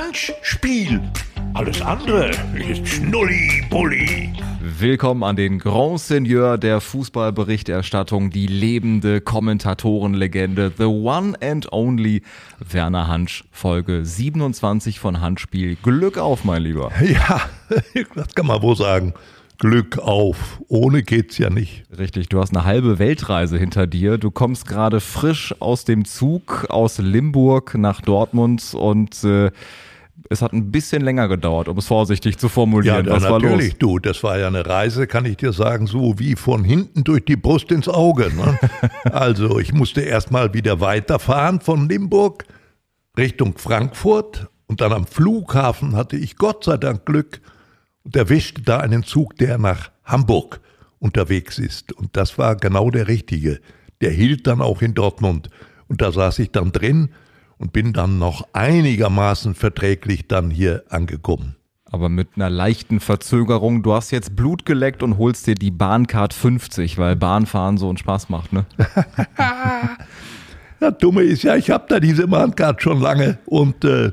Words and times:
Handspiel. 0.00 1.00
Alles 1.54 1.82
andere 1.82 2.30
ist 2.54 2.86
Schnulli-Bulli. 2.86 4.32
Willkommen 4.60 5.24
an 5.24 5.34
den 5.34 5.58
Grand 5.58 5.98
Seigneur 5.98 6.56
der 6.56 6.80
Fußballberichterstattung, 6.80 8.30
die 8.30 8.46
lebende 8.46 9.20
Kommentatorenlegende, 9.20 10.72
the 10.78 10.84
one 10.84 11.36
and 11.42 11.72
only 11.72 12.22
Werner 12.60 13.08
Hansch, 13.08 13.42
Folge 13.50 14.04
27 14.04 15.00
von 15.00 15.20
Handspiel. 15.20 15.76
Glück 15.82 16.16
auf, 16.16 16.44
mein 16.44 16.62
Lieber. 16.62 16.92
Ja, 17.02 17.40
das 18.14 18.36
kann 18.36 18.46
man 18.46 18.62
wohl 18.62 18.76
sagen. 18.76 19.14
Glück 19.58 19.98
auf. 19.98 20.62
Ohne 20.68 21.02
geht's 21.02 21.38
ja 21.38 21.50
nicht. 21.50 21.82
Richtig, 21.98 22.28
du 22.28 22.38
hast 22.40 22.54
eine 22.54 22.64
halbe 22.64 23.00
Weltreise 23.00 23.58
hinter 23.58 23.88
dir. 23.88 24.16
Du 24.16 24.30
kommst 24.30 24.68
gerade 24.68 25.00
frisch 25.00 25.52
aus 25.58 25.84
dem 25.84 26.04
Zug 26.04 26.66
aus 26.68 26.98
Limburg 26.98 27.76
nach 27.76 28.00
Dortmund 28.00 28.74
und 28.74 29.24
äh, 29.24 29.50
es 30.30 30.42
hat 30.42 30.52
ein 30.52 30.70
bisschen 30.70 31.02
länger 31.02 31.28
gedauert, 31.28 31.68
um 31.68 31.78
es 31.78 31.86
vorsichtig 31.86 32.38
zu 32.38 32.48
formulieren. 32.48 33.06
Ja, 33.06 33.12
Was 33.12 33.22
war 33.24 33.40
natürlich, 33.40 33.72
los? 33.72 33.78
du. 33.78 33.98
Das 33.98 34.22
war 34.22 34.38
ja 34.38 34.46
eine 34.46 34.66
Reise, 34.66 35.06
kann 35.06 35.24
ich 35.24 35.38
dir 35.38 35.52
sagen, 35.52 35.86
so 35.86 36.18
wie 36.18 36.36
von 36.36 36.64
hinten 36.64 37.04
durch 37.04 37.24
die 37.24 37.36
Brust 37.36 37.72
ins 37.72 37.88
Auge. 37.88 38.30
Ne? 38.34 38.58
also, 39.12 39.58
ich 39.58 39.72
musste 39.72 40.02
erstmal 40.02 40.52
wieder 40.52 40.80
weiterfahren 40.80 41.60
von 41.60 41.88
Limburg 41.88 42.44
Richtung 43.16 43.56
Frankfurt 43.56 44.48
und 44.66 44.80
dann 44.80 44.92
am 44.92 45.06
Flughafen 45.06 45.96
hatte 45.96 46.16
ich 46.16 46.36
Gott 46.36 46.64
sei 46.64 46.76
Dank 46.76 47.06
Glück 47.06 47.40
und 48.04 48.14
erwischte 48.14 48.62
da 48.62 48.78
einen 48.78 49.02
Zug, 49.02 49.36
der 49.36 49.58
nach 49.58 49.90
Hamburg 50.04 50.60
unterwegs 50.98 51.58
ist. 51.58 51.92
Und 51.92 52.16
das 52.16 52.38
war 52.38 52.56
genau 52.56 52.90
der 52.90 53.08
richtige. 53.08 53.60
Der 54.00 54.10
hielt 54.10 54.46
dann 54.46 54.60
auch 54.60 54.82
in 54.82 54.94
Dortmund. 54.94 55.48
Und 55.88 56.02
da 56.02 56.12
saß 56.12 56.38
ich 56.40 56.50
dann 56.50 56.70
drin 56.70 57.10
und 57.58 57.72
bin 57.72 57.92
dann 57.92 58.18
noch 58.18 58.46
einigermaßen 58.52 59.54
verträglich 59.54 60.28
dann 60.28 60.50
hier 60.50 60.84
angekommen. 60.88 61.56
Aber 61.90 62.08
mit 62.08 62.28
einer 62.36 62.50
leichten 62.50 63.00
Verzögerung. 63.00 63.82
Du 63.82 63.94
hast 63.94 64.10
jetzt 64.10 64.36
Blut 64.36 64.66
geleckt 64.66 65.02
und 65.02 65.16
holst 65.16 65.46
dir 65.46 65.54
die 65.54 65.70
Bahncard 65.70 66.34
50, 66.34 66.98
weil 66.98 67.16
Bahnfahren 67.16 67.78
so 67.78 67.88
einen 67.88 67.96
Spaß 67.96 68.28
macht, 68.28 68.52
ne? 68.52 68.66
Das 70.80 70.96
Dumme 70.98 71.22
ist 71.22 71.42
ja, 71.42 71.56
ich 71.56 71.70
habe 71.70 71.86
da 71.88 71.98
diese 71.98 72.28
Bahncard 72.28 72.80
schon 72.80 73.00
lange 73.00 73.38
und 73.46 73.84
äh, 73.84 74.12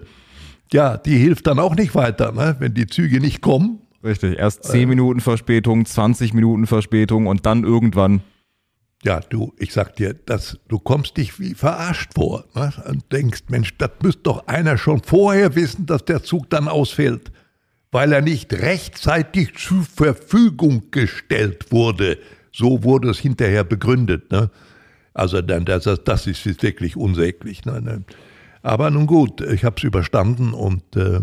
ja, 0.72 0.97
die 0.97 1.16
hilft 1.16 1.45
dann 1.47 1.59
auch 1.59 1.75
nicht 1.75 1.94
weiter, 1.94 2.31
ne? 2.31 2.56
wenn 2.59 2.73
die 2.73 2.88
Züge 2.88 3.19
nicht 3.19 3.41
kommen. 3.41 3.80
Richtig, 4.03 4.38
erst 4.38 4.64
10 4.64 4.89
Minuten 4.89 5.19
Verspätung, 5.19 5.86
20 5.86 6.34
Minuten 6.34 6.67
Verspätung 6.67 7.28
und 7.28 7.45
dann 7.45 7.64
irgendwann. 7.64 8.22
Ja, 9.06 9.20
du, 9.20 9.53
ich 9.59 9.72
sag 9.72 9.95
dir, 9.98 10.16
das, 10.16 10.58
du 10.67 10.80
kommst 10.80 11.17
dich 11.17 11.39
wie 11.39 11.53
verarscht 11.53 12.14
vor 12.16 12.45
ne? 12.56 12.73
und 12.89 13.03
denkst, 13.12 13.44
Mensch, 13.50 13.78
das 13.78 13.92
müsste 14.02 14.23
doch 14.23 14.47
einer 14.47 14.80
schon 14.80 15.03
vorher 15.03 15.56
wissen, 15.56 15.86
dass 15.86 16.06
der 16.06 16.23
Zug 16.23 16.50
dann 16.50 16.67
ausfällt, 16.67 17.31
weil 17.92 18.12
er 18.12 18.22
nicht 18.22 18.52
rechtzeitig 18.52 19.53
zur 19.58 19.84
Verfügung 19.84 20.89
gestellt 20.89 21.72
wurde. 21.72 22.17
So 22.52 22.84
wurde 22.84 23.12
es 23.12 23.20
hinterher 23.20 23.64
begründet. 23.64 24.31
Ne? 24.31 24.50
Also 25.14 25.40
dann, 25.44 25.66
das, 25.66 25.84
das 26.03 26.25
ist 26.25 26.64
wirklich 26.64 26.97
unsäglich. 26.97 27.64
Ne? 27.64 27.81
Ne? 27.81 28.03
Aber 28.64 28.90
nun 28.90 29.06
gut, 29.06 29.40
ich 29.40 29.64
habe 29.64 29.75
es 29.78 29.84
überstanden 29.84 30.52
und 30.52 30.95
äh, 30.95 31.19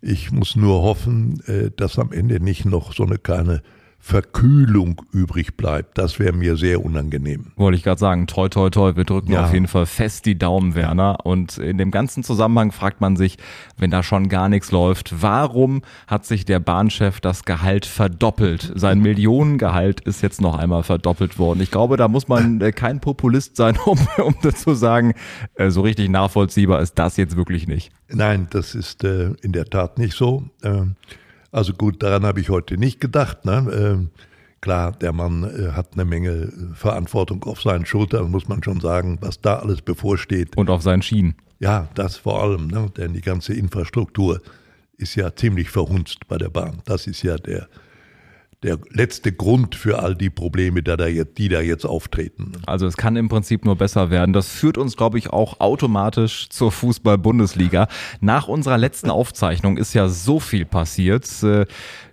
ich 0.00 0.32
muss 0.32 0.56
nur 0.56 0.82
hoffen, 0.82 1.40
äh, 1.46 1.70
dass 1.76 1.96
am 1.96 2.10
Ende 2.10 2.40
nicht 2.40 2.64
noch 2.64 2.92
so 2.92 3.04
eine 3.04 3.18
kleine 3.18 3.62
Verkühlung 4.00 5.02
übrig 5.12 5.56
bleibt. 5.56 5.98
Das 5.98 6.18
wäre 6.18 6.32
mir 6.32 6.56
sehr 6.56 6.82
unangenehm. 6.84 7.52
Wollte 7.56 7.76
ich 7.76 7.82
gerade 7.82 7.98
sagen, 7.98 8.26
toi, 8.26 8.48
toi, 8.48 8.70
toi, 8.70 8.96
wir 8.96 9.04
drücken 9.04 9.32
Ja. 9.32 9.44
auf 9.44 9.52
jeden 9.52 9.68
Fall 9.68 9.86
fest 9.86 10.24
die 10.24 10.38
Daumen, 10.38 10.74
Werner. 10.74 11.18
Und 11.26 11.58
in 11.58 11.76
dem 11.78 11.90
ganzen 11.90 12.22
Zusammenhang 12.22 12.72
fragt 12.72 13.00
man 13.00 13.16
sich, 13.16 13.36
wenn 13.76 13.90
da 13.90 14.02
schon 14.02 14.28
gar 14.28 14.48
nichts 14.48 14.70
läuft, 14.72 15.20
warum 15.22 15.82
hat 16.06 16.24
sich 16.24 16.44
der 16.44 16.58
Bahnchef 16.58 17.20
das 17.20 17.44
Gehalt 17.44 17.84
verdoppelt? 17.86 18.72
Sein 18.76 19.00
Millionengehalt 19.00 20.00
ist 20.00 20.22
jetzt 20.22 20.40
noch 20.40 20.56
einmal 20.56 20.84
verdoppelt 20.84 21.38
worden. 21.38 21.60
Ich 21.60 21.70
glaube, 21.70 21.96
da 21.96 22.08
muss 22.08 22.28
man 22.28 22.60
äh, 22.60 22.72
kein 22.72 23.00
Populist 23.00 23.56
sein, 23.56 23.76
um, 23.84 23.98
um 24.24 24.34
zu 24.54 24.74
sagen, 24.74 25.12
äh, 25.54 25.70
so 25.70 25.82
richtig 25.82 26.08
nachvollziehbar 26.08 26.80
ist 26.80 26.94
das 26.98 27.16
jetzt 27.18 27.36
wirklich 27.36 27.66
nicht. 27.66 27.90
Nein, 28.10 28.46
das 28.50 28.74
ist 28.74 29.04
äh, 29.04 29.32
in 29.42 29.52
der 29.52 29.66
Tat 29.66 29.98
nicht 29.98 30.14
so. 30.14 30.44
Also 31.50 31.72
gut, 31.72 32.02
daran 32.02 32.24
habe 32.24 32.40
ich 32.40 32.50
heute 32.50 32.76
nicht 32.76 33.00
gedacht. 33.00 33.44
Ne? 33.44 33.66
Ähm, 33.72 34.10
klar, 34.60 34.92
der 34.92 35.12
Mann 35.12 35.44
äh, 35.44 35.72
hat 35.72 35.94
eine 35.94 36.04
Menge 36.04 36.30
äh, 36.30 36.74
Verantwortung 36.74 37.42
auf 37.44 37.62
seinen 37.62 37.86
Schultern, 37.86 38.30
muss 38.30 38.48
man 38.48 38.62
schon 38.62 38.80
sagen, 38.80 39.18
was 39.20 39.40
da 39.40 39.56
alles 39.56 39.80
bevorsteht. 39.80 40.56
Und 40.56 40.70
auf 40.70 40.82
seinen 40.82 41.02
Schienen. 41.02 41.36
Ja, 41.58 41.88
das 41.94 42.16
vor 42.16 42.42
allem, 42.42 42.68
ne? 42.68 42.90
denn 42.96 43.14
die 43.14 43.20
ganze 43.20 43.54
Infrastruktur 43.54 44.40
ist 44.96 45.14
ja 45.14 45.34
ziemlich 45.34 45.70
verhunzt 45.70 46.28
bei 46.28 46.38
der 46.38 46.50
Bahn. 46.50 46.82
Das 46.84 47.06
ist 47.06 47.22
ja 47.22 47.36
der, 47.36 47.68
der 48.62 48.78
letzte 48.90 49.32
Grund 49.32 49.76
für 49.76 50.00
all 50.00 50.16
die 50.16 50.30
Probleme, 50.30 50.82
die 50.82 50.96
da 50.96 51.06
jetzt, 51.06 51.38
die 51.38 51.48
da 51.48 51.60
jetzt 51.60 51.84
auftreten. 51.84 52.52
Also 52.66 52.86
es 52.86 52.96
kann 52.96 53.14
im 53.14 53.28
Prinzip 53.28 53.64
nur 53.64 53.76
besser 53.76 54.10
werden. 54.10 54.32
Das 54.32 54.48
führt 54.48 54.78
uns, 54.78 54.96
glaube 54.96 55.18
ich, 55.18 55.30
auch 55.30 55.60
automatisch 55.60 56.48
zur 56.48 56.72
Fußball-Bundesliga. 56.72 57.86
Nach 58.20 58.48
unserer 58.48 58.76
letzten 58.76 59.10
Aufzeichnung 59.10 59.76
ist 59.76 59.94
ja 59.94 60.08
so 60.08 60.40
viel 60.40 60.64
passiert. 60.64 61.28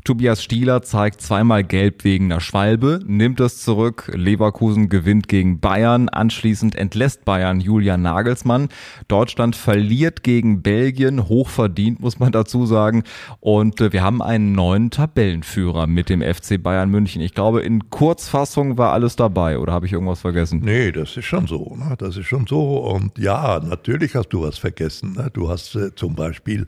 Tobias 0.06 0.44
Stieler 0.44 0.84
zeigt 0.84 1.20
zweimal 1.20 1.64
gelb 1.64 2.04
wegen 2.04 2.26
einer 2.26 2.40
Schwalbe, 2.40 3.00
nimmt 3.08 3.40
es 3.40 3.64
zurück. 3.64 4.12
Leverkusen 4.14 4.88
gewinnt 4.88 5.28
gegen 5.28 5.60
Bayern. 5.60 6.10
Anschließend 6.10 6.76
entlässt 6.76 7.26
Bayern 7.26 7.60
Julian 7.60 8.04
Nagelsmann. 8.04 8.70
Deutschland 9.08 9.56
verliert 9.56 10.22
gegen 10.22 10.62
Belgien. 10.62 11.28
Hochverdient, 11.28 12.02
muss 12.02 12.20
man 12.20 12.32
dazu 12.32 12.68
sagen. 12.68 13.02
Und 13.40 13.82
äh, 13.82 13.94
wir 13.94 14.04
haben 14.04 14.22
einen 14.22 14.52
neuen 14.52 14.92
Tabellenführer 14.92 15.88
mit 15.88 16.10
dem 16.10 16.22
FC 16.22 16.62
Bayern 16.62 16.92
München. 16.92 17.24
Ich 17.24 17.34
glaube, 17.34 17.64
in 17.64 17.90
Kurzfassung 17.90 18.78
war 18.78 18.94
alles 18.94 19.16
dabei. 19.16 19.58
Oder 19.58 19.74
habe 19.74 19.88
ich 19.88 19.94
irgendwas 19.94 20.22
vergessen? 20.22 20.62
Nee, 20.64 20.92
das 20.92 21.18
ist 21.18 21.26
schon 21.26 21.48
so. 21.48 21.76
Ne? 21.76 21.96
Das 21.98 22.16
ist 22.16 22.28
schon 22.28 22.46
so. 22.46 22.78
Und 22.78 23.18
ja, 23.18 23.60
natürlich 23.60 24.14
hast 24.14 24.30
du 24.30 24.44
was 24.44 24.60
vergessen. 24.60 25.14
Ne? 25.14 25.32
Du 25.34 25.50
hast 25.50 25.74
äh, 25.74 25.96
zum 25.96 26.14
Beispiel 26.14 26.68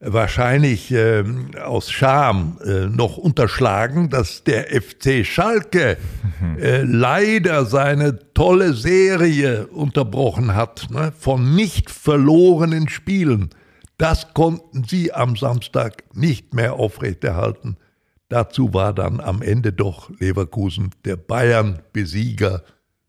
wahrscheinlich 0.00 0.90
ähm, 0.92 1.50
aus 1.62 1.90
Scham 1.90 2.58
äh, 2.64 2.86
noch 2.86 3.16
unterschlagen, 3.16 4.10
dass 4.10 4.44
der 4.44 4.66
FC 4.68 5.24
Schalke 5.24 5.96
äh, 6.60 6.82
leider 6.82 7.64
seine 7.64 8.32
tolle 8.34 8.74
Serie 8.74 9.66
unterbrochen 9.68 10.54
hat 10.54 10.88
ne? 10.90 11.12
von 11.18 11.54
nicht 11.54 11.90
verlorenen 11.90 12.88
Spielen. 12.88 13.50
Das 13.98 14.34
konnten 14.34 14.84
sie 14.84 15.12
am 15.12 15.36
Samstag 15.36 16.04
nicht 16.14 16.52
mehr 16.52 16.74
aufrechterhalten. 16.74 17.76
Dazu 18.28 18.74
war 18.74 18.92
dann 18.92 19.20
am 19.20 19.40
Ende 19.40 19.72
doch 19.72 20.10
Leverkusen, 20.18 20.90
der 21.04 21.16
Bayern-Besieger, 21.16 22.62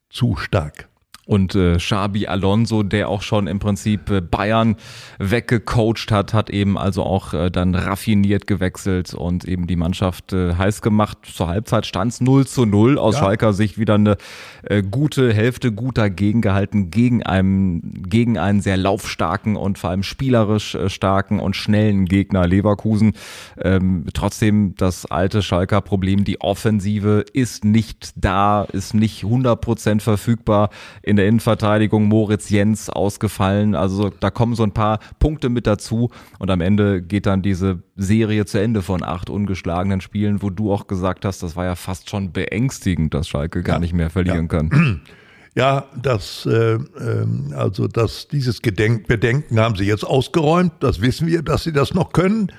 zu 0.10 0.38
stark. 0.38 0.88
Und 1.28 1.56
äh, 1.56 1.76
Xabi 1.76 2.28
Alonso, 2.28 2.84
der 2.84 3.10
auch 3.10 3.22
schon 3.22 3.48
im 3.48 3.60
Prinzip 3.60 4.10
äh, 4.10 4.22
Bayern 4.22 4.78
weggecoacht 5.20 6.10
hat, 6.10 6.34
hat 6.34 6.50
eben 6.50 6.78
also 6.78 7.04
auch 7.04 7.34
äh, 7.34 7.52
dann 7.52 7.76
raffiniert 7.76 8.48
gewechselt 8.48 9.14
und 9.14 9.44
eben 9.44 9.68
die 9.68 9.76
Mannschaft 9.76 10.32
äh, 10.32 10.56
heiß 10.56 10.82
gemacht. 10.82 11.18
Zur 11.24 11.50
Halbzeit 11.50 11.86
stand 11.86 12.14
es 12.14 12.22
0 12.22 12.48
zu 12.48 12.66
0. 12.66 12.98
Aus 12.98 13.16
Ja. 13.16 13.24
Schalker 13.24 13.52
Sicht 13.52 13.78
wieder 13.78 13.96
eine 13.96 14.16
äh, 14.64 14.82
gute 14.82 15.34
Hälfte 15.34 15.74
gut 15.74 15.98
dagegen 15.98 16.42
gehalten 16.42 16.92
gegen 16.92 17.24
einen, 17.24 18.04
gegen 18.08 18.38
einen 18.38 18.62
sehr 18.62 18.78
laufstarken 18.78 19.58
und 19.58 19.78
vor 19.78 19.90
allem 19.90 20.04
spielerisch 20.04 20.76
äh, 20.76 20.90
starken 20.90 21.42
und 21.42 21.58
schnellen 21.58 22.06
Gegner 22.06 22.48
Leverkusen. 22.48 23.14
Ähm, 23.62 24.06
trotzdem 24.14 24.76
das 24.78 25.06
alte 25.06 25.42
Schalker 25.42 25.82
Problem, 25.82 26.24
die 26.24 26.40
Offensive 26.40 27.26
ist 27.34 27.66
nicht 27.66 28.12
da, 28.16 28.64
ist 28.64 28.94
nicht 28.94 29.26
100% 29.26 30.00
verfügbar. 30.00 30.70
In 31.02 31.17
der 31.18 31.28
Innenverteidigung 31.28 32.06
Moritz 32.06 32.50
Jens 32.50 32.90
ausgefallen. 32.90 33.76
Also 33.76 34.10
da 34.10 34.30
kommen 34.30 34.56
so 34.56 34.64
ein 34.64 34.72
paar 34.72 35.00
Punkte 35.20 35.50
mit 35.50 35.68
dazu 35.68 36.10
und 36.40 36.50
am 36.50 36.62
Ende 36.62 37.02
geht 37.02 37.26
dann 37.26 37.42
diese 37.42 37.84
Serie 37.96 38.46
zu 38.46 38.60
Ende 38.60 38.82
von 38.82 39.04
acht 39.04 39.30
ungeschlagenen 39.30 40.02
Spielen, 40.02 40.42
wo 40.42 40.50
du 40.50 40.72
auch 40.72 40.88
gesagt 40.88 41.26
hast, 41.26 41.44
das 41.44 41.56
war 41.56 41.66
ja 41.66 41.76
fast 41.76 42.10
schon 42.10 42.32
beängstigend, 42.32 43.14
dass 43.14 43.28
Schalke 43.28 43.64
gar 43.64 43.80
nicht 43.80 43.94
mehr 43.94 44.10
verlieren 44.10 44.48
kann. 44.48 45.02
Ja, 45.58 45.88
das, 46.00 46.46
äh, 46.46 46.74
ähm, 46.76 47.52
also 47.56 47.88
das, 47.88 48.28
dieses 48.28 48.62
Gedenk 48.62 49.08
Bedenken 49.08 49.60
haben 49.60 49.76
sie 49.76 49.86
jetzt 49.86 50.04
ausgeräumt. 50.04 50.72
Das 50.82 51.02
wissen 51.02 51.26
wir, 51.26 51.42
dass 51.42 51.64
sie 51.64 51.74
das 51.74 51.96
noch 51.96 52.14
können. 52.14 52.52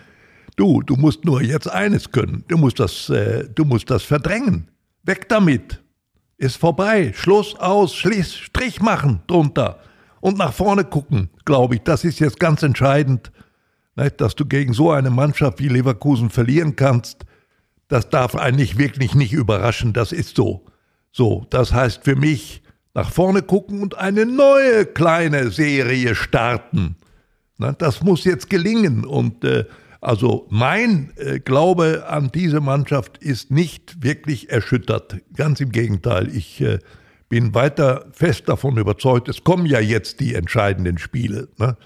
Du, 0.57 0.83
du 0.83 0.97
musst 0.97 1.25
nur 1.25 1.41
jetzt 1.41 1.71
eines 1.71 2.11
können. 2.11 2.43
Du 2.49 2.59
musst 2.59 2.81
das, 2.81 3.09
äh, 3.09 3.49
du 3.55 3.65
musst 3.65 3.89
das 3.91 4.03
verdrängen. 4.03 4.67
Weg 5.05 5.29
damit. 5.29 5.81
Ist 6.39 6.57
vorbei. 6.57 7.13
Schluss 7.15 7.57
aus. 7.57 7.95
Schließ, 7.95 8.35
Strich 8.37 8.81
machen 8.81 9.21
drunter. 9.27 9.81
Und 10.21 10.39
nach 10.39 10.53
vorne 10.53 10.85
gucken, 10.85 11.31
glaube 11.45 11.75
ich. 11.75 11.83
Das 11.83 12.05
ist 12.05 12.21
jetzt 12.21 12.39
ganz 12.39 12.63
entscheidend, 12.63 13.33
dass 14.17 14.37
du 14.37 14.47
gegen 14.47 14.73
so 14.73 14.93
eine 14.93 15.11
Mannschaft 15.11 15.59
wie 15.59 15.69
Leverkusen 15.69 16.31
verlieren 16.31 16.77
kannst. 16.77 17.27
Das 17.89 18.09
darf 18.09 18.37
eigentlich 18.37 18.79
wirklich 18.79 19.15
nicht 19.17 19.33
überraschen. 19.33 19.93
Das 19.93 20.13
ist 20.13 20.37
so. 20.37 20.65
So, 21.11 21.45
das 21.51 21.73
heißt 21.73 22.05
für 22.05 22.15
mich 22.15 22.63
nach 22.95 23.11
vorne 23.11 23.43
gucken 23.43 23.83
und 23.83 23.99
eine 23.99 24.25
neue 24.25 24.87
kleine 24.87 25.51
Serie 25.51 26.15
starten. 26.15 26.97
Das 27.79 28.03
muss 28.03 28.25
jetzt 28.25 28.49
gelingen. 28.49 29.05
Und 29.05 29.45
äh, 29.45 29.65
also 30.01 30.47
mein 30.51 31.13
äh, 31.17 31.41
Glaube 31.41 32.05
an 32.09 32.31
diese 32.33 32.61
Mannschaft 32.61 33.19
ist 33.19 33.51
nicht 33.51 34.03
wirklich 34.03 34.51
erschüttert. 34.51 35.17
Ganz 35.35 35.61
im 35.61 35.71
Gegenteil. 35.71 36.29
Ich 36.35 36.61
äh, 36.61 36.79
bin 37.29 37.55
weiter 37.55 38.07
fest 38.13 38.49
davon 38.49 38.77
überzeugt, 38.77 39.29
es 39.29 39.45
kommen 39.45 39.67
ja 39.67 39.81
jetzt 39.81 40.21
die 40.21 40.35
entscheidenden 40.35 40.99
Spiele. 40.99 41.49
Ne? 41.59 41.77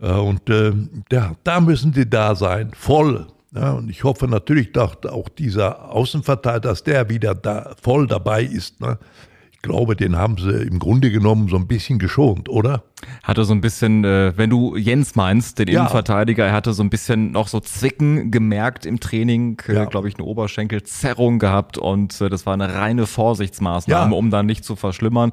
Äh, 0.00 0.10
und 0.10 0.50
äh, 0.50 0.72
ja, 1.12 1.36
da 1.44 1.60
müssen 1.60 1.92
sie 1.92 2.08
da 2.08 2.34
sein, 2.34 2.72
voll. 2.74 3.26
Ja, 3.54 3.72
und 3.74 3.88
ich 3.88 4.02
hoffe 4.02 4.26
natürlich, 4.26 4.72
dass 4.72 5.04
auch 5.06 5.28
dieser 5.28 5.92
Außenverteidiger, 5.92 6.60
dass 6.60 6.82
der 6.82 7.08
wieder 7.08 7.36
da 7.36 7.76
voll 7.80 8.08
dabei 8.08 8.42
ist. 8.42 8.80
Ne? 8.80 8.98
Glaube, 9.64 9.96
den 9.96 10.16
haben 10.16 10.36
sie 10.36 10.62
im 10.62 10.78
Grunde 10.78 11.10
genommen 11.10 11.48
so 11.48 11.56
ein 11.56 11.66
bisschen 11.66 11.98
geschont, 11.98 12.48
oder? 12.50 12.84
Hatte 13.22 13.44
so 13.44 13.54
ein 13.54 13.62
bisschen, 13.62 14.04
äh, 14.04 14.32
wenn 14.36 14.50
du 14.50 14.76
Jens 14.76 15.14
meinst, 15.14 15.58
den 15.58 15.68
ja. 15.68 15.80
Innenverteidiger, 15.80 16.46
er 16.46 16.52
hatte 16.52 16.74
so 16.74 16.82
ein 16.82 16.90
bisschen 16.90 17.32
noch 17.32 17.48
so 17.48 17.60
Zwicken 17.60 18.30
gemerkt 18.30 18.84
im 18.84 19.00
Training, 19.00 19.60
äh, 19.66 19.74
ja. 19.74 19.84
glaube 19.86 20.08
ich, 20.08 20.16
eine 20.16 20.24
Oberschenkelzerrung 20.24 21.38
gehabt 21.38 21.78
und 21.78 22.20
äh, 22.20 22.28
das 22.28 22.44
war 22.44 22.52
eine 22.52 22.74
reine 22.74 23.06
Vorsichtsmaßnahme, 23.06 24.12
ja. 24.12 24.18
um 24.18 24.30
dann 24.30 24.44
nicht 24.44 24.64
zu 24.64 24.76
verschlimmern. 24.76 25.32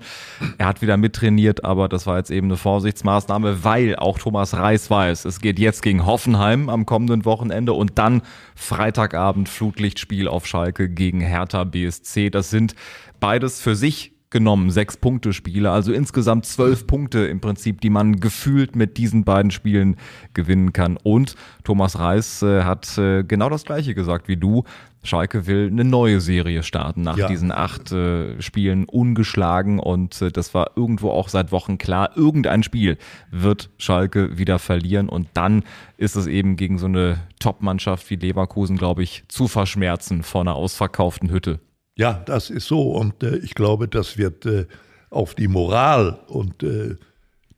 Er 0.57 0.67
hat 0.67 0.81
wieder 0.81 0.95
mittrainiert, 0.95 1.65
aber 1.65 1.89
das 1.89 2.07
war 2.07 2.17
jetzt 2.17 2.31
eben 2.31 2.47
eine 2.47 2.57
Vorsichtsmaßnahme, 2.57 3.65
weil 3.65 3.97
auch 3.97 4.17
Thomas 4.17 4.53
Reis 4.53 4.89
weiß, 4.89 5.25
es 5.25 5.41
geht 5.41 5.59
jetzt 5.59 5.83
gegen 5.83 6.05
Hoffenheim 6.05 6.69
am 6.69 6.85
kommenden 6.85 7.25
Wochenende 7.25 7.73
und 7.73 7.97
dann 7.97 8.21
Freitagabend 8.55 9.49
Flutlichtspiel 9.49 10.29
auf 10.29 10.47
Schalke 10.47 10.89
gegen 10.89 11.19
Hertha 11.19 11.65
BSC. 11.65 12.29
Das 12.29 12.49
sind 12.49 12.75
beides 13.19 13.61
für 13.61 13.75
sich 13.75 14.13
genommen, 14.31 14.71
sechs 14.71 14.97
Punkte 14.97 15.33
Spiele, 15.33 15.69
also 15.71 15.93
insgesamt 15.93 16.45
zwölf 16.45 16.87
Punkte 16.87 17.19
im 17.27 17.41
Prinzip, 17.41 17.81
die 17.81 17.89
man 17.89 18.19
gefühlt 18.19 18.75
mit 18.75 18.97
diesen 18.97 19.23
beiden 19.23 19.51
Spielen 19.51 19.97
gewinnen 20.33 20.73
kann. 20.73 20.97
Und 20.97 21.35
Thomas 21.63 21.99
Reis 21.99 22.41
äh, 22.41 22.63
hat 22.63 22.97
äh, 22.97 23.23
genau 23.23 23.49
das 23.49 23.65
gleiche 23.65 23.93
gesagt 23.93 24.27
wie 24.27 24.37
du. 24.37 24.63
Schalke 25.03 25.47
will 25.47 25.67
eine 25.71 25.83
neue 25.83 26.21
Serie 26.21 26.61
starten 26.61 27.01
nach 27.01 27.17
ja. 27.17 27.27
diesen 27.27 27.51
acht 27.51 27.91
äh, 27.91 28.39
Spielen 28.39 28.85
ungeschlagen 28.85 29.79
und 29.79 30.21
äh, 30.21 30.31
das 30.31 30.53
war 30.53 30.71
irgendwo 30.75 31.09
auch 31.09 31.27
seit 31.27 31.51
Wochen 31.51 31.79
klar, 31.79 32.11
irgendein 32.15 32.61
Spiel 32.61 32.97
wird 33.31 33.71
Schalke 33.77 34.37
wieder 34.37 34.59
verlieren 34.59 35.09
und 35.09 35.27
dann 35.33 35.63
ist 35.97 36.15
es 36.15 36.27
eben 36.27 36.55
gegen 36.55 36.77
so 36.77 36.85
eine 36.85 37.19
Top-Mannschaft 37.39 38.09
wie 38.11 38.15
Leverkusen, 38.15 38.77
glaube 38.77 39.01
ich, 39.01 39.23
zu 39.27 39.47
verschmerzen 39.47 40.21
vor 40.21 40.41
einer 40.41 40.55
ausverkauften 40.55 41.31
Hütte. 41.31 41.59
Ja, 41.95 42.13
das 42.25 42.49
ist 42.49 42.67
so. 42.67 42.91
Und 42.91 43.23
äh, 43.23 43.37
ich 43.37 43.55
glaube, 43.55 43.87
das 43.87 44.17
wird 44.17 44.45
äh, 44.45 44.65
auf 45.09 45.35
die 45.35 45.47
Moral 45.47 46.19
und 46.27 46.63
äh, 46.63 46.95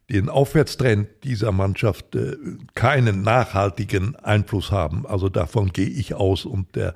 den 0.10 0.30
Aufwärtstrend 0.30 1.08
dieser 1.24 1.52
Mannschaft 1.52 2.16
äh, 2.16 2.36
keinen 2.76 3.22
nachhaltigen 3.22 4.16
Einfluss 4.18 4.72
haben. 4.72 5.06
Also 5.06 5.30
davon 5.30 5.72
gehe 5.72 5.88
ich 5.88 6.14
aus. 6.14 6.46
Und 6.46 6.76
der 6.76 6.94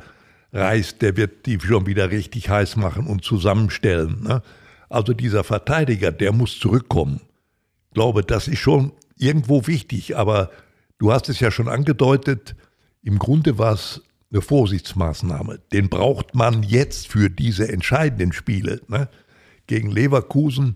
Reis, 0.51 0.97
der 0.97 1.15
wird 1.17 1.45
die 1.45 1.59
schon 1.59 1.85
wieder 1.85 2.11
richtig 2.11 2.49
heiß 2.49 2.75
machen 2.75 3.07
und 3.07 3.23
zusammenstellen. 3.23 4.23
Ne? 4.23 4.41
Also 4.89 5.13
dieser 5.13 5.43
Verteidiger, 5.43 6.11
der 6.11 6.31
muss 6.31 6.59
zurückkommen. 6.59 7.21
Ich 7.89 7.93
glaube, 7.93 8.23
das 8.23 8.47
ist 8.47 8.59
schon 8.59 8.91
irgendwo 9.15 9.67
wichtig. 9.67 10.17
Aber 10.17 10.49
du 10.97 11.11
hast 11.11 11.29
es 11.29 11.39
ja 11.39 11.51
schon 11.51 11.67
angedeutet, 11.67 12.55
im 13.03 13.19
Grunde 13.19 13.57
war 13.57 13.73
es 13.73 14.01
eine 14.31 14.41
Vorsichtsmaßnahme. 14.41 15.59
Den 15.71 15.89
braucht 15.89 16.35
man 16.35 16.63
jetzt 16.63 17.07
für 17.07 17.29
diese 17.29 17.71
entscheidenden 17.71 18.33
Spiele. 18.33 18.81
Ne? 18.87 19.09
Gegen 19.67 19.89
Leverkusen, 19.89 20.73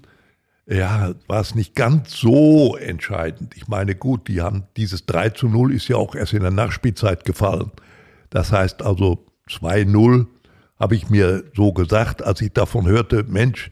ja, 0.68 1.14
war 1.28 1.42
es 1.42 1.56
nicht 1.56 1.76
ganz 1.76 2.18
so 2.18 2.78
entscheidend. 2.78 3.56
Ich 3.58 3.68
meine, 3.68 3.96
gut, 3.96 4.28
die 4.28 4.42
haben 4.42 4.64
dieses 4.78 5.06
3 5.06 5.30
zu 5.30 5.50
0 5.50 5.74
ist 5.74 5.88
ja 5.88 5.98
auch 5.98 6.16
erst 6.16 6.34
in 6.34 6.42
der 6.42 6.52
Nachspielzeit 6.52 7.26
gefallen. 7.26 7.72
Das 8.30 8.52
heißt 8.52 8.82
also 8.82 9.26
2-0 9.50 10.28
habe 10.80 10.96
ich 10.96 11.10
mir 11.10 11.44
so 11.54 11.74
gesagt, 11.74 12.24
als 12.24 12.42
ich 12.42 12.54
davon 12.54 12.88
hörte, 12.88 13.24
Mensch, 13.24 13.70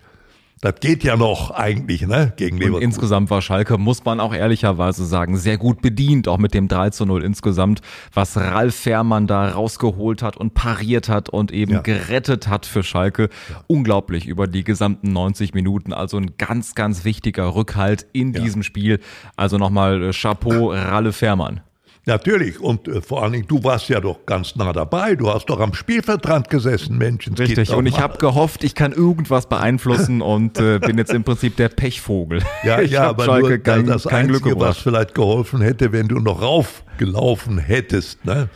das 0.62 0.76
geht 0.82 1.06
ja 1.06 1.16
noch 1.16 1.52
eigentlich, 1.52 2.02
ne, 2.02 2.34
gegen 2.36 2.58
Leverkusen. 2.58 2.76
Und 2.76 2.82
insgesamt 2.82 3.30
war 3.30 3.42
Schalke, 3.42 3.78
muss 3.78 4.04
man 4.04 4.20
auch 4.20 4.34
ehrlicherweise 4.34 5.06
sagen, 5.06 5.38
sehr 5.38 5.58
gut 5.58 5.82
bedient, 5.82 6.28
auch 6.28 6.38
mit 6.38 6.54
dem 6.54 6.68
3 6.68 6.90
zu 6.90 7.06
0 7.06 7.24
insgesamt, 7.24 7.80
was 8.14 8.36
Ralf 8.36 8.76
Fährmann 8.76 9.26
da 9.26 9.50
rausgeholt 9.50 10.22
hat 10.22 10.36
und 10.36 10.54
pariert 10.54 11.08
hat 11.08 11.30
und 11.30 11.52
eben 11.54 11.74
ja. 11.74 11.82
gerettet 11.82 12.50
hat 12.50 12.66
für 12.66 12.84
Schalke. 12.84 13.30
Ja. 13.50 13.64
Unglaublich 13.68 14.28
über 14.28 14.48
die 14.48 14.66
gesamten 14.66 15.14
90 15.14 15.54
Minuten. 15.54 15.94
Also 15.94 16.18
ein 16.18 16.34
ganz, 16.38 16.76
ganz 16.76 17.06
wichtiger 17.06 17.56
Rückhalt 17.56 18.06
in 18.12 18.34
ja. 18.34 18.42
diesem 18.42 18.64
Spiel. 18.64 19.00
Also 19.38 19.58
nochmal 19.58 20.04
äh, 20.04 20.12
Chapeau, 20.12 20.72
Ralle 20.72 21.14
Fährmann. 21.14 21.62
Natürlich, 22.10 22.60
und 22.60 22.88
äh, 22.88 23.02
vor 23.02 23.22
allen 23.22 23.34
Dingen, 23.34 23.48
du 23.48 23.64
warst 23.64 23.88
ja 23.88 24.00
doch 24.00 24.26
ganz 24.26 24.56
nah 24.56 24.74
dabei. 24.74 25.14
Du 25.14 25.32
hast 25.32 25.46
doch 25.46 25.60
am 25.60 25.76
Spielfeldrand 25.76 26.50
gesessen, 26.50 26.98
Menschen. 26.98 27.36
Richtig, 27.36 27.70
und 27.70 27.86
ich 27.86 28.00
habe 28.00 28.18
gehofft, 28.18 28.64
ich 28.64 28.74
kann 28.74 28.94
irgendwas 28.94 29.48
beeinflussen 29.48 30.22
und 30.24 30.58
äh, 30.58 30.80
bin 30.80 30.98
jetzt 30.98 31.14
im 31.14 31.24
Prinzip 31.24 31.56
der 31.58 31.70
Pechvogel. 31.70 32.42
Ja, 32.64 32.82
ich 32.82 32.90
ja, 32.90 33.10
aber 33.10 33.26
Schalke 33.26 33.48
nur 33.50 33.58
kein, 33.60 33.86
das 33.86 34.06
kein 34.06 34.26
Einzige, 34.26 34.40
Glück 34.40 34.60
was 34.60 34.80
vielleicht 34.80 35.14
geholfen 35.14 35.62
hätte, 35.62 35.92
wenn 35.92 36.08
du 36.08 36.18
noch 36.18 36.42
raufgelaufen 36.42 37.60
hättest. 37.60 38.26
Ne? 38.26 38.50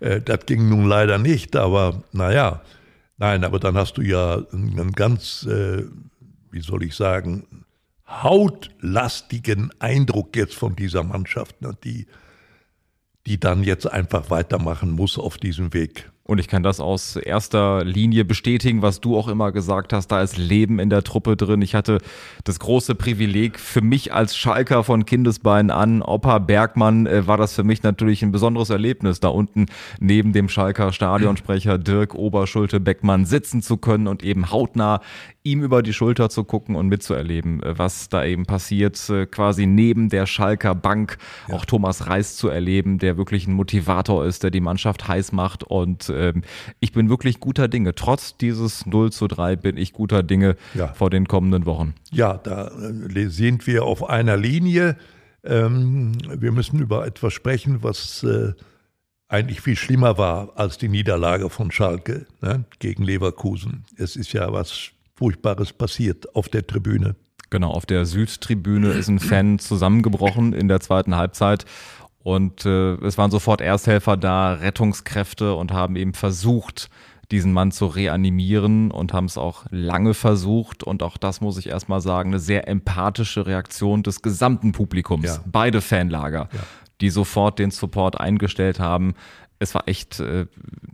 Äh, 0.00 0.20
das 0.20 0.46
ging 0.46 0.68
nun 0.68 0.86
leider 0.86 1.18
nicht, 1.18 1.54
aber 1.54 2.02
naja. 2.10 2.62
Nein, 3.16 3.44
aber 3.44 3.60
dann 3.60 3.76
hast 3.76 3.96
du 3.98 4.02
ja 4.02 4.42
einen 4.52 4.90
ganz, 4.90 5.46
äh, 5.48 5.84
wie 6.50 6.60
soll 6.60 6.82
ich 6.82 6.96
sagen, 6.96 7.64
hautlastigen 8.08 9.70
Eindruck 9.78 10.34
jetzt 10.34 10.56
von 10.56 10.74
dieser 10.74 11.04
Mannschaft, 11.04 11.62
ne? 11.62 11.76
die 11.84 12.08
die 13.28 13.38
dann 13.38 13.62
jetzt 13.62 13.86
einfach 13.86 14.30
weitermachen 14.30 14.90
muss 14.90 15.18
auf 15.18 15.36
diesem 15.36 15.74
Weg. 15.74 16.10
Und 16.30 16.38
ich 16.40 16.46
kann 16.46 16.62
das 16.62 16.78
aus 16.78 17.16
erster 17.16 17.82
Linie 17.86 18.26
bestätigen, 18.26 18.82
was 18.82 19.00
du 19.00 19.16
auch 19.16 19.28
immer 19.28 19.50
gesagt 19.50 19.94
hast. 19.94 20.08
Da 20.08 20.20
ist 20.20 20.36
Leben 20.36 20.78
in 20.78 20.90
der 20.90 21.02
Truppe 21.02 21.38
drin. 21.38 21.62
Ich 21.62 21.74
hatte 21.74 22.02
das 22.44 22.58
große 22.58 22.94
Privileg, 22.94 23.58
für 23.58 23.80
mich 23.80 24.12
als 24.12 24.36
Schalker 24.36 24.84
von 24.84 25.06
Kindesbeinen 25.06 25.70
an, 25.70 26.02
Opa 26.02 26.38
Bergmann, 26.38 27.06
äh, 27.06 27.26
war 27.26 27.38
das 27.38 27.54
für 27.54 27.64
mich 27.64 27.82
natürlich 27.82 28.22
ein 28.22 28.30
besonderes 28.30 28.68
Erlebnis, 28.68 29.20
da 29.20 29.28
unten 29.28 29.68
neben 30.00 30.34
dem 30.34 30.50
Schalker 30.50 30.92
Stadionsprecher 30.92 31.78
Dirk 31.78 32.14
Oberschulte 32.14 32.78
Beckmann 32.78 33.24
sitzen 33.24 33.62
zu 33.62 33.78
können 33.78 34.06
und 34.06 34.22
eben 34.22 34.50
hautnah 34.50 35.00
ihm 35.44 35.62
über 35.62 35.82
die 35.82 35.94
Schulter 35.94 36.28
zu 36.28 36.44
gucken 36.44 36.76
und 36.76 36.88
mitzuerleben, 36.88 37.62
äh, 37.62 37.78
was 37.78 38.10
da 38.10 38.24
eben 38.24 38.44
passiert, 38.44 39.08
äh, 39.08 39.24
quasi 39.24 39.66
neben 39.66 40.10
der 40.10 40.26
Schalker 40.26 40.74
Bank 40.74 41.16
ja. 41.48 41.54
auch 41.54 41.64
Thomas 41.64 42.06
Reis 42.06 42.36
zu 42.36 42.48
erleben, 42.48 42.98
der 42.98 43.16
wirklich 43.16 43.46
ein 43.46 43.54
Motivator 43.54 44.26
ist, 44.26 44.42
der 44.42 44.50
die 44.50 44.60
Mannschaft 44.60 45.08
heiß 45.08 45.32
macht 45.32 45.64
und 45.64 46.10
ähm, 46.18 46.42
ich 46.80 46.92
bin 46.92 47.08
wirklich 47.08 47.40
guter 47.40 47.68
Dinge. 47.68 47.94
Trotz 47.94 48.36
dieses 48.36 48.86
0 48.86 49.12
zu 49.12 49.28
3 49.28 49.56
bin 49.56 49.76
ich 49.76 49.92
guter 49.92 50.22
Dinge 50.22 50.56
ja. 50.74 50.88
vor 50.88 51.10
den 51.10 51.28
kommenden 51.28 51.66
Wochen. 51.66 51.94
Ja, 52.10 52.36
da 52.36 52.68
äh, 52.68 53.28
sind 53.28 53.66
wir 53.66 53.84
auf 53.84 54.08
einer 54.08 54.36
Linie. 54.36 54.96
Ähm, 55.44 56.12
wir 56.28 56.52
müssen 56.52 56.80
über 56.80 57.06
etwas 57.06 57.32
sprechen, 57.32 57.82
was 57.82 58.22
äh, 58.22 58.52
eigentlich 59.28 59.60
viel 59.60 59.76
schlimmer 59.76 60.18
war 60.18 60.52
als 60.56 60.78
die 60.78 60.88
Niederlage 60.88 61.50
von 61.50 61.70
Schalke 61.70 62.26
ne, 62.40 62.64
gegen 62.78 63.04
Leverkusen. 63.04 63.84
Es 63.96 64.16
ist 64.16 64.32
ja 64.32 64.52
was 64.52 64.90
Furchtbares 65.14 65.72
passiert 65.72 66.34
auf 66.34 66.48
der 66.48 66.66
Tribüne. 66.66 67.16
Genau, 67.50 67.70
auf 67.70 67.86
der 67.86 68.04
Südtribüne 68.04 68.90
ist 68.90 69.08
ein 69.08 69.20
Fan 69.20 69.58
zusammengebrochen 69.58 70.52
in 70.52 70.68
der 70.68 70.80
zweiten 70.80 71.16
Halbzeit 71.16 71.64
und 72.22 72.66
äh, 72.66 72.94
es 72.96 73.16
waren 73.16 73.30
sofort 73.30 73.60
Ersthelfer 73.60 74.16
da, 74.16 74.54
Rettungskräfte 74.54 75.54
und 75.54 75.72
haben 75.72 75.96
eben 75.96 76.14
versucht, 76.14 76.90
diesen 77.30 77.52
Mann 77.52 77.72
zu 77.72 77.86
reanimieren 77.86 78.90
und 78.90 79.12
haben 79.12 79.26
es 79.26 79.36
auch 79.36 79.66
lange 79.70 80.14
versucht. 80.14 80.82
Und 80.82 81.02
auch 81.02 81.16
das 81.16 81.40
muss 81.40 81.58
ich 81.58 81.68
erstmal 81.68 82.00
sagen, 82.00 82.30
eine 82.30 82.38
sehr 82.38 82.66
empathische 82.68 83.46
Reaktion 83.46 84.02
des 84.02 84.22
gesamten 84.22 84.72
Publikums, 84.72 85.26
ja. 85.26 85.40
beide 85.46 85.80
Fanlager, 85.80 86.48
ja. 86.52 86.60
die 87.00 87.10
sofort 87.10 87.58
den 87.58 87.70
Support 87.70 88.18
eingestellt 88.18 88.80
haben. 88.80 89.14
Es 89.58 89.74
war 89.74 89.88
echt 89.88 90.20
äh, 90.20 90.46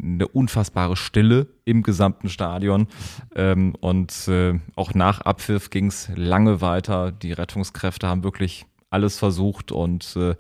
eine 0.03 0.27
unfassbare 0.27 0.97
Stille 0.97 1.49
im 1.65 1.83
gesamten 1.83 2.29
Stadion. 2.29 2.89
Ähm, 3.37 3.75
und 3.81 4.27
äh, 4.29 4.59
auch 4.75 4.95
nach 4.95 5.21
Abpfiff 5.21 5.71
ging 5.71 5.87
es 5.87 6.11
lange 6.17 6.61
weiter. 6.61 7.13
Die 7.13 7.33
Rettungskräfte 7.33 8.09
haben 8.09 8.25
wirklich 8.25 8.67
alles 8.91 9.19
versucht 9.19 9.71
und 9.71 10.17
äh, 10.17 10.35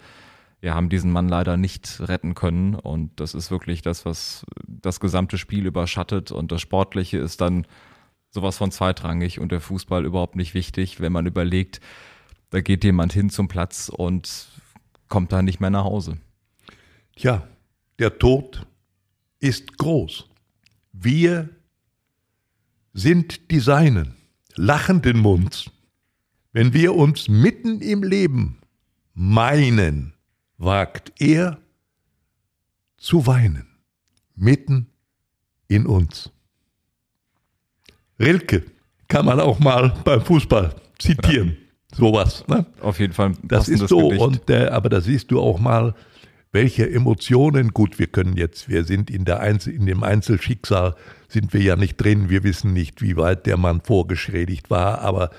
wir 0.64 0.75
haben 0.75 0.88
diesen 0.88 1.12
Mann 1.12 1.28
leider 1.28 1.59
nicht 1.59 2.00
retten 2.00 2.35
können. 2.35 2.75
Und 2.75 3.21
das 3.21 3.35
ist 3.35 3.50
wirklich 3.50 3.83
das, 3.83 4.06
was 4.06 4.47
das 4.66 4.99
gesamte 4.99 5.37
Spiel 5.37 5.66
überschattet. 5.66 6.33
Und 6.33 6.52
das 6.52 6.62
Sportliche 6.62 7.18
ist 7.18 7.42
dann 7.42 7.66
sowas 8.30 8.56
von 8.56 8.71
zweitrangig 8.71 9.38
und 9.38 9.52
der 9.52 9.61
Fußball 9.61 10.06
überhaupt 10.06 10.37
nicht 10.37 10.54
wichtig, 10.54 11.00
wenn 11.00 11.12
man 11.12 11.26
überlegt, 11.26 11.83
da 12.49 12.62
geht 12.62 12.83
jemand 12.83 13.12
hin 13.12 13.28
zum 13.28 13.47
Platz 13.47 13.90
und 13.94 14.49
kommt 15.09 15.33
da 15.33 15.42
nicht 15.42 15.61
mehr 15.61 15.68
nach 15.68 15.85
Hause. 15.85 16.16
Tja, 17.14 17.47
der 17.99 18.18
Tod 18.18 18.66
ist 19.40 19.76
groß. 19.76 20.30
Wir 20.94 21.50
sind 22.94 23.50
die 23.50 23.61
Seinen, 23.61 24.14
lachenden 24.56 25.18
Munds. 25.18 25.71
Wenn 26.52 26.73
wir 26.73 26.94
uns 26.94 27.28
mitten 27.28 27.83
im 27.83 28.02
Leben 28.02 28.61
meinen, 29.12 30.13
wagt 30.64 31.12
er 31.21 31.59
zu 32.97 33.26
weinen, 33.26 33.66
mitten 34.35 34.88
in 35.68 35.87
uns. 35.87 36.30
Rilke 38.18 38.64
kann 39.09 39.26
man 39.26 39.40
auch 39.40 39.59
mal 39.59 39.94
beim 40.04 40.23
Fußball 40.23 40.75
zitieren. 40.99 41.56
Ja. 41.90 41.97
Sowas. 41.97 42.44
Ne? 42.49 42.66
Auf 42.80 42.99
jeden 42.99 43.12
Fall. 43.12 43.35
Das 43.42 43.68
ist 43.68 43.88
so. 43.88 44.09
Und, 44.09 44.50
äh, 44.50 44.66
aber 44.66 44.88
da 44.88 45.00
siehst 45.00 45.30
du 45.30 45.40
auch 45.40 45.61
mal, 45.61 45.94
welche 46.50 46.88
Emotionen, 46.88 47.71
gut, 47.71 47.99
wir 47.99 48.06
können 48.06 48.37
jetzt, 48.37 48.68
wir 48.68 48.85
sind 48.85 49.11
in, 49.11 49.25
der 49.25 49.40
Einzel, 49.40 49.75
in 49.75 49.87
dem 49.87 50.04
Einzelschicksal, 50.04 50.94
sind 51.28 51.52
wir 51.52 51.61
ja 51.61 51.76
nicht 51.76 51.97
drin, 51.97 52.30
wir 52.30 52.44
wissen 52.44 52.73
nicht, 52.73 53.02
wie 53.02 53.16
weit 53.16 53.47
der 53.47 53.56
Mann 53.56 53.80
vorgeschädigt 53.80 54.71
war, 54.71 55.00
aber 55.00 55.30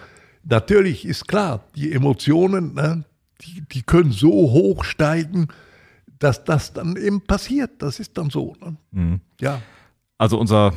natürlich 0.43 1.05
ist 1.05 1.27
klar, 1.27 1.63
die 1.75 1.93
Emotionen, 1.93 2.73
ne, 2.73 3.05
die, 3.41 3.61
die 3.61 3.81
können 3.81 4.11
so 4.11 4.31
hoch 4.31 4.83
steigen, 4.83 5.47
dass 6.19 6.43
das 6.43 6.73
dann 6.73 6.95
eben 6.95 7.21
passiert. 7.21 7.81
Das 7.81 7.99
ist 7.99 8.17
dann 8.17 8.29
so. 8.29 8.55
Ne? 8.61 8.75
Mhm. 8.91 9.21
Ja. 9.39 9.61
Also 10.17 10.39
unser 10.39 10.73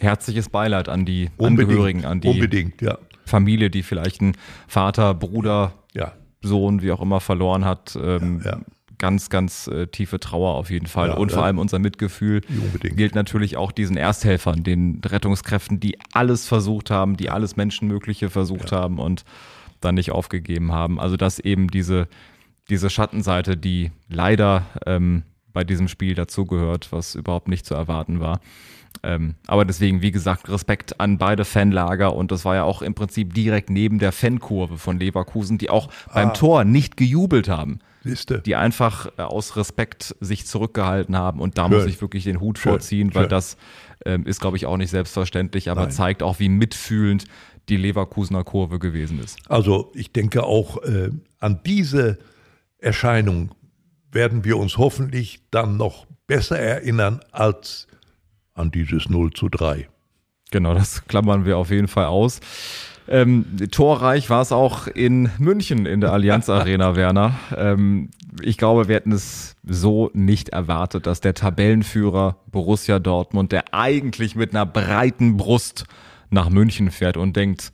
herzliches 0.00 0.48
Beileid 0.48 0.88
an 0.88 1.04
die 1.04 1.30
unbedingt, 1.36 1.70
Angehörigen, 1.70 2.04
an 2.04 2.20
die 2.20 2.28
unbedingt, 2.28 2.80
ja. 2.80 2.98
Familie, 3.24 3.70
die 3.70 3.82
vielleicht 3.82 4.20
einen 4.20 4.36
Vater, 4.68 5.14
Bruder, 5.14 5.74
ja. 5.94 6.12
Sohn, 6.40 6.82
wie 6.82 6.92
auch 6.92 7.00
immer, 7.00 7.20
verloren 7.20 7.64
hat. 7.64 7.98
Ähm, 8.00 8.40
ja, 8.44 8.60
ganz, 8.98 9.30
ganz 9.30 9.68
äh, 9.68 9.86
tiefe 9.86 10.20
Trauer 10.20 10.54
auf 10.54 10.70
jeden 10.70 10.86
Fall. 10.86 11.10
Und 11.10 11.32
vor 11.32 11.44
allem 11.44 11.58
unser 11.58 11.78
Mitgefühl 11.78 12.42
gilt 12.82 13.14
natürlich 13.14 13.56
auch 13.56 13.72
diesen 13.72 13.96
Ersthelfern, 13.96 14.64
den 14.64 15.00
Rettungskräften, 15.04 15.80
die 15.80 15.98
alles 16.12 16.46
versucht 16.46 16.90
haben, 16.90 17.16
die 17.16 17.30
alles 17.30 17.56
Menschenmögliche 17.56 18.28
versucht 18.28 18.72
haben 18.72 18.98
und 18.98 19.24
dann 19.80 19.94
nicht 19.94 20.10
aufgegeben 20.12 20.72
haben. 20.72 21.00
Also 21.00 21.16
dass 21.16 21.38
eben 21.38 21.68
diese, 21.68 22.08
diese 22.68 22.90
Schattenseite, 22.90 23.56
die 23.56 23.90
leider 24.08 24.66
ähm, 24.86 25.22
bei 25.52 25.64
diesem 25.64 25.88
Spiel 25.88 26.14
dazugehört, 26.14 26.92
was 26.92 27.14
überhaupt 27.14 27.48
nicht 27.48 27.66
zu 27.66 27.74
erwarten 27.74 28.20
war. 28.20 28.40
Ähm, 29.02 29.34
aber 29.46 29.64
deswegen, 29.64 30.02
wie 30.02 30.10
gesagt, 30.10 30.48
Respekt 30.48 31.00
an 31.00 31.18
beide 31.18 31.44
Fanlager 31.44 32.14
und 32.14 32.32
das 32.32 32.44
war 32.44 32.54
ja 32.54 32.64
auch 32.64 32.82
im 32.82 32.94
Prinzip 32.94 33.34
direkt 33.34 33.70
neben 33.70 33.98
der 33.98 34.12
Fankurve 34.12 34.78
von 34.78 34.98
Leverkusen, 34.98 35.58
die 35.58 35.70
auch 35.70 35.88
ah. 36.06 36.14
beim 36.14 36.34
Tor 36.34 36.64
nicht 36.64 36.96
gejubelt 36.96 37.48
haben. 37.48 37.80
Siehste. 38.02 38.40
Die 38.40 38.56
einfach 38.56 39.06
äh, 39.18 39.22
aus 39.22 39.56
Respekt 39.56 40.16
sich 40.20 40.46
zurückgehalten 40.46 41.16
haben 41.16 41.40
und 41.40 41.58
da 41.58 41.68
Schön. 41.68 41.78
muss 41.78 41.86
ich 41.86 42.00
wirklich 42.00 42.24
den 42.24 42.40
Hut 42.40 42.58
Schön. 42.58 42.72
vorziehen, 42.72 43.14
weil 43.14 43.24
Schön. 43.24 43.30
das 43.30 43.56
ähm, 44.04 44.26
ist, 44.26 44.40
glaube 44.40 44.56
ich, 44.56 44.66
auch 44.66 44.76
nicht 44.76 44.90
selbstverständlich, 44.90 45.70
aber 45.70 45.82
Nein. 45.82 45.90
zeigt 45.90 46.22
auch, 46.22 46.38
wie 46.38 46.48
mitfühlend 46.48 47.24
die 47.68 47.76
Leverkusener 47.76 48.44
Kurve 48.44 48.78
gewesen 48.78 49.20
ist. 49.20 49.38
Also 49.48 49.90
ich 49.94 50.12
denke 50.12 50.44
auch 50.44 50.82
äh, 50.82 51.10
an 51.38 51.60
diese 51.64 52.18
Erscheinung 52.78 53.50
werden 54.10 54.44
wir 54.44 54.56
uns 54.56 54.78
hoffentlich 54.78 55.40
dann 55.50 55.76
noch 55.76 56.06
besser 56.26 56.58
erinnern 56.58 57.20
als 57.32 57.86
an 58.54 58.70
dieses 58.70 59.08
0 59.08 59.32
zu 59.32 59.48
3. 59.48 59.88
Genau, 60.50 60.74
das 60.74 61.06
klammern 61.06 61.44
wir 61.44 61.58
auf 61.58 61.70
jeden 61.70 61.88
Fall 61.88 62.06
aus. 62.06 62.40
Ähm, 63.06 63.56
torreich 63.70 64.28
war 64.28 64.42
es 64.42 64.52
auch 64.52 64.86
in 64.86 65.30
München 65.38 65.86
in 65.86 66.00
der 66.00 66.12
Allianz 66.12 66.48
Arena, 66.48 66.94
Werner. 66.94 67.38
Ähm, 67.56 68.10
ich 68.42 68.58
glaube, 68.58 68.88
wir 68.88 68.96
hätten 68.96 69.12
es 69.12 69.56
so 69.66 70.10
nicht 70.12 70.50
erwartet, 70.50 71.06
dass 71.06 71.20
der 71.20 71.34
Tabellenführer 71.34 72.36
Borussia 72.50 72.98
Dortmund, 72.98 73.52
der 73.52 73.72
eigentlich 73.72 74.36
mit 74.36 74.54
einer 74.54 74.66
breiten 74.66 75.36
Brust 75.36 75.84
nach 76.30 76.50
München 76.50 76.90
fährt 76.90 77.16
und 77.16 77.36
denkt, 77.36 77.72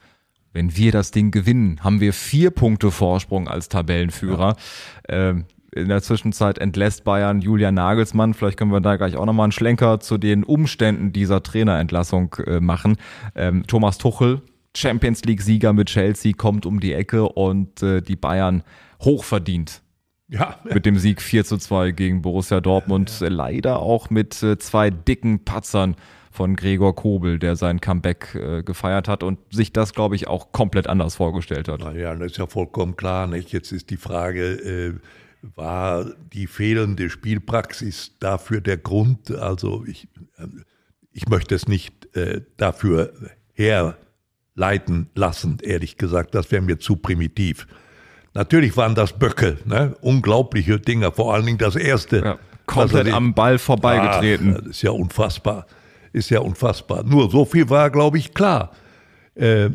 wenn 0.53 0.77
wir 0.77 0.93
das 0.93 1.11
Ding 1.11 1.31
gewinnen, 1.31 1.81
haben 1.83 2.01
wir 2.01 2.13
vier 2.13 2.51
Punkte 2.51 2.91
Vorsprung 2.91 3.49
als 3.49 3.69
Tabellenführer. 3.69 4.57
Ja. 5.09 5.31
Ähm, 5.31 5.45
in 5.75 5.89
der 5.89 6.03
Zwischenzeit 6.03 6.59
entlässt 6.59 7.03
Bayern 7.03 7.41
Julian 7.41 7.75
Nagelsmann. 7.75 8.33
Vielleicht 8.33 8.57
können 8.57 8.71
wir 8.71 8.81
da 8.81 8.95
gleich 8.95 9.17
auch 9.17 9.27
nochmal 9.27 9.45
einen 9.45 9.53
Schlenker 9.53 9.99
zu 9.99 10.19
den 10.19 10.45
Umständen 10.45 11.13
dieser 11.13 11.43
Trainerentlassung 11.43 12.35
äh, 12.47 12.61
machen. 12.61 12.97
Ähm, 13.35 13.67
Thomas 13.67 13.99
Tuchel, 13.99 14.43
Champions 14.77 15.25
League-Sieger 15.25 15.73
mit 15.73 15.89
Chelsea, 15.89 16.33
kommt 16.37 16.65
um 16.65 16.79
die 16.79 16.93
Ecke 16.93 17.29
und 17.29 17.83
äh, 17.83 18.01
die 18.01 18.15
Bayern 18.15 18.63
hochverdient. 19.01 19.83
Ja. 20.29 20.59
Mit 20.65 20.87
dem 20.87 20.99
Sieg 20.99 21.21
4 21.21 21.45
zu 21.45 21.59
2 21.59 21.91
gegen 21.91 22.23
Borussia 22.23 22.61
Dortmund. 22.61 23.21
Ja, 23.21 23.27
ja. 23.27 23.33
Leider 23.33 23.79
auch 23.81 24.11
mit 24.11 24.43
äh, 24.43 24.59
zwei 24.59 24.91
dicken 24.91 25.45
Patzern 25.45 25.97
von 26.31 26.57
Gregor 26.57 26.97
Kobel, 26.97 27.39
der 27.39 27.55
sein 27.57 27.81
Comeback 27.81 28.35
äh, 28.35 28.63
gefeiert 28.63 29.07
hat 29.07 29.23
und 29.23 29.39
sich 29.51 29.73
das, 29.73 29.93
glaube 29.93 30.17
ich, 30.17 30.27
auch 30.27 30.51
komplett 30.51 30.89
anders 30.89 31.15
vorgestellt 31.15 31.69
hat. 31.69 31.81
Ja, 31.95 32.15
das 32.15 32.33
ist 32.33 32.39
ja 32.39 32.47
vollkommen 32.47 32.97
klar. 32.97 33.27
Nicht? 33.27 33.53
Jetzt 33.53 33.71
ist 33.71 33.91
die 33.91 33.97
Frage, 33.97 34.55
äh, 34.55 34.95
war 35.55 36.07
die 36.33 36.47
fehlende 36.47 37.11
Spielpraxis 37.11 38.17
dafür 38.19 38.61
der 38.61 38.79
Grund? 38.79 39.31
Also 39.31 39.85
ich, 39.87 40.09
ich 41.13 41.29
möchte 41.29 41.55
es 41.55 41.69
nicht 41.69 42.17
äh, 42.17 42.41
dafür 42.57 43.13
herleiten 43.53 45.11
lassen, 45.15 45.59
ehrlich 45.63 45.99
gesagt, 45.99 46.35
das 46.35 46.51
wäre 46.51 46.63
mir 46.63 46.79
zu 46.79 46.97
primitiv. 46.97 47.67
Natürlich 48.35 48.77
waren 48.77 48.97
das 48.97 49.13
Böcke, 49.13 49.59
ne? 49.65 49.97
unglaubliche 50.01 50.81
Dinger, 50.81 51.13
vor 51.13 51.33
allen 51.33 51.47
Dingen 51.47 51.59
das 51.59 51.77
erste. 51.77 52.19
Ja, 52.19 52.39
komplett 52.67 53.13
am 53.13 53.33
Ball 53.33 53.59
vorbeigetreten. 53.59 54.55
Ach, 54.57 54.61
das 54.61 54.71
ist 54.71 54.83
ja 54.83 54.91
unfassbar, 54.91 55.67
ist 56.13 56.31
ja 56.31 56.41
unfassbar. 56.41 57.05
Nur 57.05 57.31
so 57.31 57.45
viel 57.45 57.71
war, 57.71 57.91
glaube 57.91 58.19
ich, 58.19 58.35
klar. 58.35 58.73
Äh, 59.37 59.71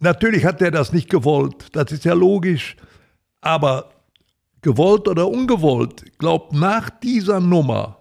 natürlich 0.00 0.44
hat 0.44 0.60
er 0.60 0.70
das 0.70 0.92
nicht 0.92 1.08
gewollt, 1.08 1.68
das 1.72 1.90
ist 1.90 2.04
ja 2.04 2.12
logisch, 2.12 2.76
aber 3.40 3.90
gewollt 4.60 5.08
oder 5.08 5.28
ungewollt, 5.28 6.18
glaubt 6.18 6.52
nach 6.52 6.90
dieser 6.90 7.40
Nummer, 7.40 7.98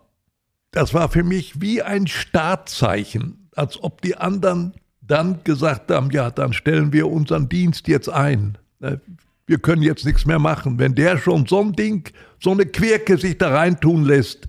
das 0.71 0.93
war 0.93 1.09
für 1.09 1.23
mich 1.23 1.61
wie 1.61 1.81
ein 1.81 2.07
Startzeichen, 2.07 3.49
als 3.55 3.81
ob 3.81 4.01
die 4.01 4.17
anderen 4.17 4.73
dann 5.01 5.43
gesagt 5.45 5.91
haben, 5.91 6.11
ja, 6.11 6.29
dann 6.29 6.51
stellen 6.51 6.91
wir 6.91 7.09
unseren 7.09 7.47
Dienst 7.47 7.87
jetzt 7.87 8.09
ein. 8.09 8.57
Wir 9.47 9.57
können 9.57 9.81
jetzt 9.81 10.05
nichts 10.05 10.25
mehr 10.25 10.39
machen. 10.39 10.77
Wenn 10.77 10.93
der 10.93 11.17
schon 11.17 11.45
so 11.45 11.61
ein 11.61 11.73
Ding, 11.73 12.09
so 12.39 12.51
eine 12.51 12.65
Quirke 12.65 13.17
sich 13.17 13.37
da 13.37 13.49
reintun 13.49 14.03
lässt, 14.03 14.47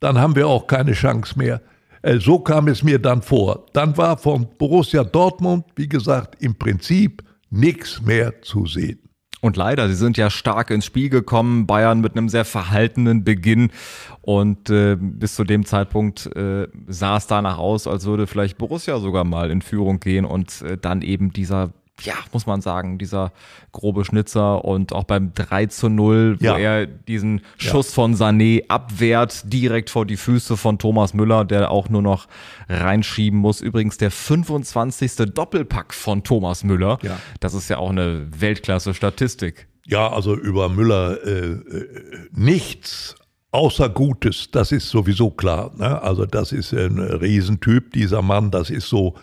dann 0.00 0.18
haben 0.18 0.36
wir 0.36 0.46
auch 0.46 0.66
keine 0.66 0.92
Chance 0.92 1.38
mehr. 1.38 1.60
Äh, 2.02 2.18
so 2.18 2.38
kam 2.38 2.68
es 2.68 2.82
mir 2.82 2.98
dann 2.98 3.20
vor. 3.20 3.66
Dann 3.72 3.96
war 3.96 4.16
von 4.16 4.46
Borussia 4.58 5.04
Dortmund, 5.04 5.64
wie 5.76 5.88
gesagt, 5.88 6.40
im 6.40 6.54
Prinzip 6.54 7.22
nichts 7.50 8.00
mehr 8.00 8.40
zu 8.42 8.66
sehen. 8.66 9.00
Und 9.40 9.56
leider, 9.56 9.88
sie 9.88 9.96
sind 9.96 10.16
ja 10.16 10.30
stark 10.30 10.70
ins 10.70 10.86
Spiel 10.86 11.08
gekommen, 11.08 11.66
Bayern 11.66 12.00
mit 12.00 12.16
einem 12.16 12.28
sehr 12.28 12.44
verhaltenen 12.44 13.24
Beginn. 13.24 13.72
Und 14.20 14.70
äh, 14.70 14.96
bis 14.96 15.34
zu 15.34 15.42
dem 15.42 15.66
Zeitpunkt 15.66 16.26
äh, 16.36 16.68
sah 16.86 17.16
es 17.16 17.26
danach 17.26 17.58
aus, 17.58 17.88
als 17.88 18.06
würde 18.06 18.28
vielleicht 18.28 18.56
Borussia 18.56 19.00
sogar 19.00 19.24
mal 19.24 19.50
in 19.50 19.60
Führung 19.60 19.98
gehen 19.98 20.24
und 20.24 20.62
äh, 20.62 20.78
dann 20.78 21.02
eben 21.02 21.32
dieser 21.32 21.72
ja, 22.00 22.14
muss 22.32 22.46
man 22.46 22.60
sagen, 22.60 22.98
dieser 22.98 23.32
grobe 23.70 24.04
Schnitzer 24.04 24.64
und 24.64 24.92
auch 24.92 25.04
beim 25.04 25.32
3 25.34 25.66
zu 25.66 25.88
0, 25.88 26.38
wo 26.40 26.44
ja. 26.44 26.58
er 26.58 26.86
diesen 26.86 27.42
Schuss 27.58 27.88
ja. 27.88 27.94
von 27.94 28.14
Sané 28.14 28.66
abwehrt, 28.68 29.52
direkt 29.52 29.90
vor 29.90 30.06
die 30.06 30.16
Füße 30.16 30.56
von 30.56 30.78
Thomas 30.78 31.14
Müller, 31.14 31.44
der 31.44 31.70
auch 31.70 31.88
nur 31.88 32.02
noch 32.02 32.26
reinschieben 32.68 33.38
muss. 33.38 33.60
Übrigens 33.60 33.98
der 33.98 34.10
25. 34.10 35.32
Doppelpack 35.32 35.94
von 35.94 36.24
Thomas 36.24 36.64
Müller. 36.64 36.98
Ja. 37.02 37.18
Das 37.40 37.54
ist 37.54 37.68
ja 37.68 37.78
auch 37.78 37.90
eine 37.90 38.26
Weltklasse-Statistik. 38.36 39.68
Ja, 39.86 40.10
also 40.10 40.34
über 40.34 40.68
Müller 40.68 41.24
äh, 41.24 41.52
äh 41.52 41.88
nichts 42.32 43.16
außer 43.52 43.90
Gutes, 43.90 44.50
das 44.50 44.72
ist 44.72 44.88
sowieso 44.88 45.30
klar. 45.30 45.72
Ne? 45.76 46.00
Also 46.02 46.24
das 46.24 46.52
ist 46.52 46.72
ein 46.72 46.98
Riesentyp, 46.98 47.92
dieser 47.92 48.22
Mann, 48.22 48.50
das 48.50 48.70
ist 48.70 48.88
so 48.88 49.14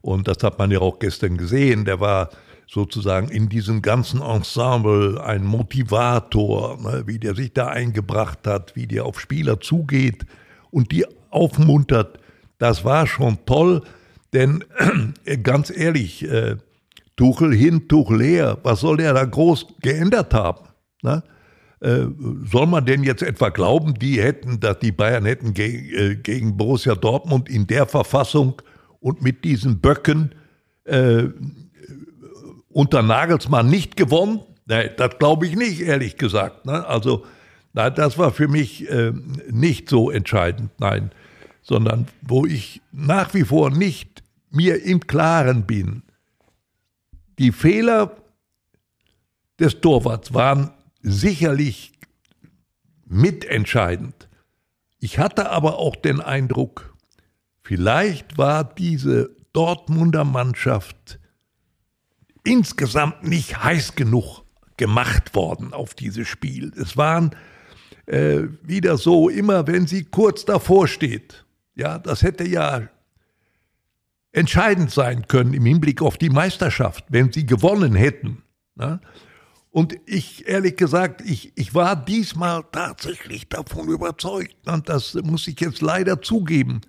und 0.00 0.28
das 0.28 0.38
hat 0.42 0.58
man 0.58 0.70
ja 0.70 0.80
auch 0.80 0.98
gestern 0.98 1.36
gesehen. 1.36 1.84
Der 1.84 2.00
war 2.00 2.30
sozusagen 2.68 3.28
in 3.28 3.48
diesem 3.48 3.82
ganzen 3.82 4.20
Ensemble 4.20 5.22
ein 5.22 5.44
Motivator, 5.44 6.78
ne, 6.80 7.04
wie 7.06 7.18
der 7.18 7.34
sich 7.34 7.52
da 7.52 7.68
eingebracht 7.68 8.46
hat, 8.46 8.74
wie 8.74 8.86
der 8.86 9.04
auf 9.04 9.20
Spieler 9.20 9.60
zugeht 9.60 10.26
und 10.70 10.90
die 10.92 11.06
aufmuntert. 11.30 12.18
Das 12.58 12.84
war 12.84 13.06
schon 13.06 13.38
toll, 13.46 13.82
denn 14.32 14.64
äh, 15.24 15.38
ganz 15.38 15.70
ehrlich, 15.70 16.28
äh, 16.28 16.56
Tuchel 17.16 17.54
hin, 17.54 17.88
Tuchel 17.88 18.22
her, 18.22 18.58
was 18.62 18.80
soll 18.80 18.98
der 18.98 19.14
da 19.14 19.24
groß 19.24 19.66
geändert 19.80 20.34
haben? 20.34 20.66
Ne? 21.02 21.22
Äh, 21.80 22.06
soll 22.50 22.66
man 22.66 22.84
denn 22.84 23.04
jetzt 23.04 23.22
etwa 23.22 23.48
glauben, 23.48 23.94
die 23.94 24.20
hätten, 24.20 24.60
dass 24.60 24.78
die 24.80 24.92
Bayern 24.92 25.24
hätten 25.24 25.54
ge 25.54 25.92
äh, 25.94 26.16
gegen 26.16 26.56
Borussia 26.56 26.94
Dortmund 26.94 27.48
in 27.48 27.66
der 27.66 27.86
Verfassung 27.86 28.60
und 29.00 29.22
mit 29.22 29.44
diesen 29.44 29.80
Böcken 29.80 30.34
äh, 30.84 31.24
unter 32.68 33.02
Nagelsmann 33.02 33.68
nicht 33.68 33.96
gewonnen? 33.96 34.40
Nee, 34.66 34.90
das 34.96 35.18
glaube 35.18 35.46
ich 35.46 35.56
nicht, 35.56 35.80
ehrlich 35.80 36.16
gesagt. 36.16 36.66
Ne? 36.66 36.86
Also, 36.86 37.24
nein, 37.72 37.94
das 37.94 38.18
war 38.18 38.32
für 38.32 38.48
mich 38.48 38.90
äh, 38.90 39.12
nicht 39.50 39.88
so 39.88 40.10
entscheidend, 40.10 40.70
nein. 40.78 41.10
Sondern 41.62 42.06
wo 42.22 42.46
ich 42.46 42.82
nach 42.92 43.34
wie 43.34 43.44
vor 43.44 43.70
nicht 43.70 44.22
mir 44.50 44.82
im 44.82 45.00
Klaren 45.00 45.66
bin, 45.66 46.02
die 47.38 47.52
Fehler 47.52 48.16
des 49.58 49.80
Torwarts 49.80 50.34
waren 50.34 50.70
sicherlich 51.02 51.92
mitentscheidend. 53.06 54.28
Ich 54.98 55.18
hatte 55.18 55.50
aber 55.50 55.78
auch 55.78 55.96
den 55.96 56.20
Eindruck, 56.20 56.95
vielleicht 57.66 58.38
war 58.38 58.62
diese 58.62 59.30
Dortmunder 59.52 60.24
Mannschaft 60.24 61.18
insgesamt 62.44 63.24
nicht 63.24 63.60
heiß 63.60 63.96
genug 63.96 64.44
gemacht 64.76 65.34
worden 65.34 65.72
auf 65.72 65.94
dieses 65.94 66.28
Spiel. 66.28 66.72
Es 66.80 66.96
waren 66.96 67.34
äh, 68.06 68.42
wieder 68.62 68.96
so, 68.96 69.28
immer 69.28 69.66
wenn 69.66 69.88
sie 69.88 70.04
kurz 70.04 70.44
davor 70.44 70.86
steht, 70.86 71.44
ja, 71.74 71.98
das 71.98 72.22
hätte 72.22 72.46
ja 72.46 72.88
entscheidend 74.30 74.92
sein 74.92 75.26
können 75.26 75.52
im 75.52 75.66
Hinblick 75.66 76.02
auf 76.02 76.18
die 76.18 76.30
Meisterschaft, 76.30 77.04
wenn 77.08 77.32
sie 77.32 77.46
gewonnen 77.46 77.96
hätten. 77.96 78.42
Ne? 78.76 79.00
Und 79.70 79.96
ich, 80.06 80.46
ehrlich 80.46 80.76
gesagt, 80.76 81.20
ich, 81.22 81.52
ich 81.56 81.74
war 81.74 81.96
diesmal 81.96 82.64
tatsächlich 82.70 83.48
davon 83.48 83.88
überzeugt. 83.88 84.54
Und 84.66 84.88
das 84.88 85.14
muss 85.14 85.48
ich 85.48 85.60
jetzt 85.60 85.82
leider 85.82 86.22
zugeben, 86.22 86.80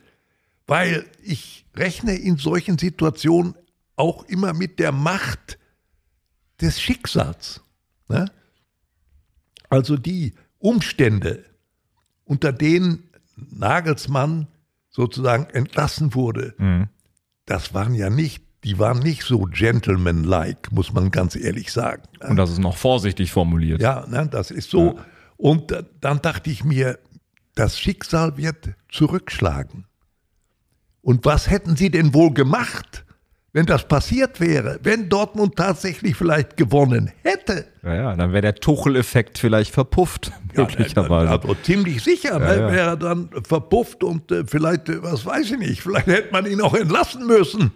weil 0.67 1.05
ich 1.23 1.65
rechne 1.75 2.15
in 2.15 2.37
solchen 2.37 2.77
Situationen 2.77 3.55
auch 3.95 4.25
immer 4.25 4.53
mit 4.53 4.79
der 4.79 4.91
Macht 4.91 5.57
des 6.61 6.79
Schicksals. 6.81 7.61
Ne? 8.09 8.29
Also 9.69 9.97
die 9.97 10.33
Umstände, 10.59 11.45
unter 12.25 12.51
denen 12.51 13.09
Nagelsmann 13.35 14.47
sozusagen 14.89 15.45
entlassen 15.45 16.13
wurde, 16.13 16.53
mhm. 16.57 16.89
das 17.45 17.73
waren 17.73 17.95
ja 17.95 18.09
nicht 18.09 18.47
die 18.63 18.79
waren 18.79 18.99
nicht 18.99 19.23
so 19.23 19.47
gentleman-like, 19.49 20.73
muss 20.73 20.91
man 20.91 21.09
ganz 21.09 21.37
ehrlich 21.37 21.71
sagen. 21.71 22.03
Und 22.19 22.35
das 22.35 22.51
ist 22.51 22.59
noch 22.59 22.75
vorsichtig 22.75 23.31
formuliert. 23.31 23.81
Ja, 23.81 24.05
ne, 24.07 24.27
das 24.29 24.51
ist 24.51 24.69
so. 24.69 24.97
Ja. 24.97 25.05
Und 25.37 25.73
dann 26.01 26.21
dachte 26.21 26.49
ich 26.49 26.65
mir, 26.65 26.99
das 27.55 27.79
Schicksal 27.79 28.35
wird 28.35 28.71
zurückschlagen. 28.89 29.86
Und 31.07 31.23
was 31.23 31.49
hätten 31.49 31.77
sie 31.77 31.89
denn 31.89 32.13
wohl 32.13 32.33
gemacht, 32.33 33.05
wenn 33.53 33.65
das 33.65 33.87
passiert 33.87 34.41
wäre, 34.41 34.77
wenn 34.83 35.07
Dortmund 35.07 35.55
tatsächlich 35.55 36.17
vielleicht 36.17 36.57
gewonnen 36.57 37.13
hätte? 37.23 37.65
Ja, 37.81 37.95
ja 37.95 38.15
dann 38.17 38.33
wäre 38.33 38.41
der 38.41 38.55
Tuchel-Effekt 38.55 39.37
vielleicht 39.37 39.73
verpufft, 39.73 40.33
möglicherweise. 40.53 41.29
Also 41.31 41.55
ziemlich 41.63 42.03
sicher 42.03 42.37
ja, 42.37 42.55
ja. 42.55 42.71
wäre 42.73 42.89
er 42.89 42.97
dann 42.97 43.29
verpufft 43.47 44.03
und 44.03 44.29
äh, 44.33 44.43
vielleicht, 44.45 44.89
äh, 44.89 45.01
was 45.01 45.25
weiß 45.25 45.49
ich 45.51 45.57
nicht, 45.57 45.81
vielleicht 45.81 46.07
hätte 46.07 46.33
man 46.33 46.45
ihn 46.45 46.59
auch 46.59 46.73
entlassen 46.73 47.25
müssen 47.25 47.71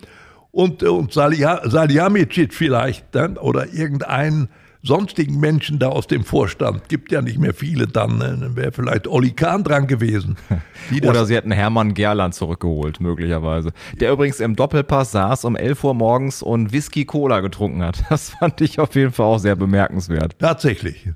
und, 0.52 0.84
und 0.84 1.14
Salihamidzic 1.14 2.54
vielleicht 2.54 3.06
dann 3.12 3.38
oder 3.38 3.74
irgendeinen 3.74 4.50
sonstigen 4.84 5.40
Menschen 5.40 5.80
da 5.80 5.90
aus 5.90 6.08
dem 6.08 6.24
Vorstand. 6.24 6.90
Gibt 6.90 7.12
ja 7.12 7.22
nicht 7.22 7.38
mehr 7.38 7.54
viele 7.54 7.88
dann. 7.88 8.18
Ne? 8.18 8.38
Dann 8.40 8.56
wäre 8.56 8.72
vielleicht 8.72 9.08
Olli 9.08 9.32
Kahn 9.32 9.64
dran 9.64 9.88
gewesen. 9.88 10.38
Oder 11.04 11.26
sie 11.26 11.36
hätten 11.36 11.52
Hermann 11.52 11.94
Gerland 11.94 12.34
zurückgeholt, 12.34 13.00
möglicherweise. 13.00 13.72
Der 14.00 14.12
übrigens 14.12 14.40
im 14.40 14.56
Doppelpass 14.56 15.12
saß 15.12 15.46
um 15.46 15.56
11 15.56 15.84
Uhr 15.84 15.94
morgens 15.94 16.42
und 16.42 16.74
Whisky 16.74 17.06
Cola 17.06 17.42
getrunken 17.42 17.84
hat. 17.84 18.04
Das 18.10 18.32
fand 18.32 18.60
ich 18.62 18.80
auf 18.80 18.96
jeden 18.96 19.12
Fall 19.12 19.28
auch 19.28 19.38
sehr 19.38 19.56
bemerkenswert. 19.56 20.38
Tatsächlich. 20.40 21.10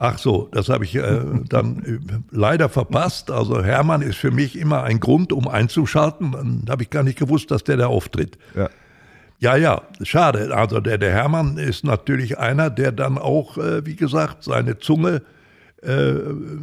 Ach 0.00 0.16
so, 0.16 0.48
das 0.52 0.68
habe 0.68 0.84
ich 0.84 0.94
äh, 0.94 1.20
dann 1.48 1.84
äh, 1.84 1.98
leider 2.30 2.68
verpasst. 2.68 3.32
Also 3.32 3.64
Hermann 3.64 4.00
ist 4.00 4.16
für 4.16 4.30
mich 4.30 4.56
immer 4.56 4.84
ein 4.84 5.00
Grund, 5.00 5.32
um 5.32 5.48
einzuschalten. 5.48 6.32
Dann 6.32 6.64
habe 6.68 6.84
ich 6.84 6.90
gar 6.90 7.02
nicht 7.02 7.18
gewusst, 7.18 7.50
dass 7.50 7.64
der 7.64 7.76
da 7.76 7.88
auftritt. 7.88 8.38
Ja. 8.54 8.70
Ja, 9.40 9.56
ja, 9.56 9.82
schade. 10.02 10.54
Also 10.54 10.80
der, 10.80 10.98
der 10.98 11.12
Hermann 11.12 11.58
ist 11.58 11.84
natürlich 11.84 12.38
einer, 12.38 12.70
der 12.70 12.92
dann 12.92 13.18
auch, 13.18 13.56
äh, 13.58 13.84
wie 13.86 13.94
gesagt, 13.94 14.42
seine 14.44 14.78
Zunge 14.78 15.22
äh, 15.82 16.12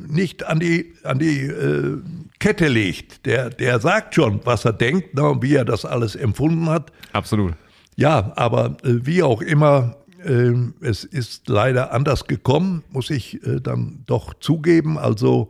nicht 0.08 0.46
an 0.46 0.60
die, 0.60 0.94
an 1.04 1.20
die 1.20 1.46
äh, 1.46 1.98
Kette 2.40 2.68
legt. 2.68 3.26
Der, 3.26 3.50
der 3.50 3.80
sagt 3.80 4.16
schon, 4.16 4.42
was 4.44 4.66
er 4.66 4.74
denkt 4.74 5.14
ne, 5.14 5.24
und 5.24 5.42
wie 5.42 5.56
er 5.56 5.64
das 5.64 5.86
alles 5.86 6.16
empfunden 6.16 6.70
hat. 6.70 6.92
Absolut. 7.14 7.54
Ja, 7.96 8.34
aber 8.36 8.78
äh, 8.84 9.06
wie 9.06 9.24
auch 9.24 9.42
immer, 9.42 9.96
ähm, 10.26 10.74
es 10.82 11.04
ist 11.04 11.48
leider 11.48 11.94
anders 11.94 12.26
gekommen, 12.26 12.84
muss 12.90 13.10
ich 13.10 13.46
äh, 13.46 13.62
dann 13.62 14.04
doch 14.06 14.34
zugeben. 14.36 14.98
Also 14.98 15.50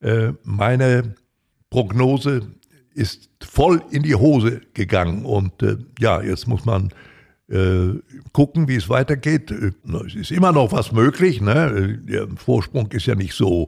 äh, 0.00 0.32
meine 0.42 1.14
Prognose 1.70 2.42
ist 2.94 3.30
voll 3.42 3.82
in 3.90 4.02
die 4.02 4.16
Hose 4.16 4.60
gegangen. 4.74 5.24
Und 5.24 5.62
äh, 5.62 5.76
ja, 5.98 6.22
jetzt 6.22 6.46
muss 6.46 6.64
man 6.64 6.92
gucken, 8.32 8.68
wie 8.68 8.76
es 8.76 8.88
weitergeht. 8.88 9.50
Es 9.50 10.14
ist 10.14 10.30
immer 10.30 10.52
noch 10.52 10.70
was 10.70 10.92
möglich. 10.92 11.40
Ne? 11.40 11.98
Der 12.08 12.28
Vorsprung 12.36 12.86
ist 12.92 13.06
ja 13.06 13.16
nicht 13.16 13.34
so, 13.34 13.66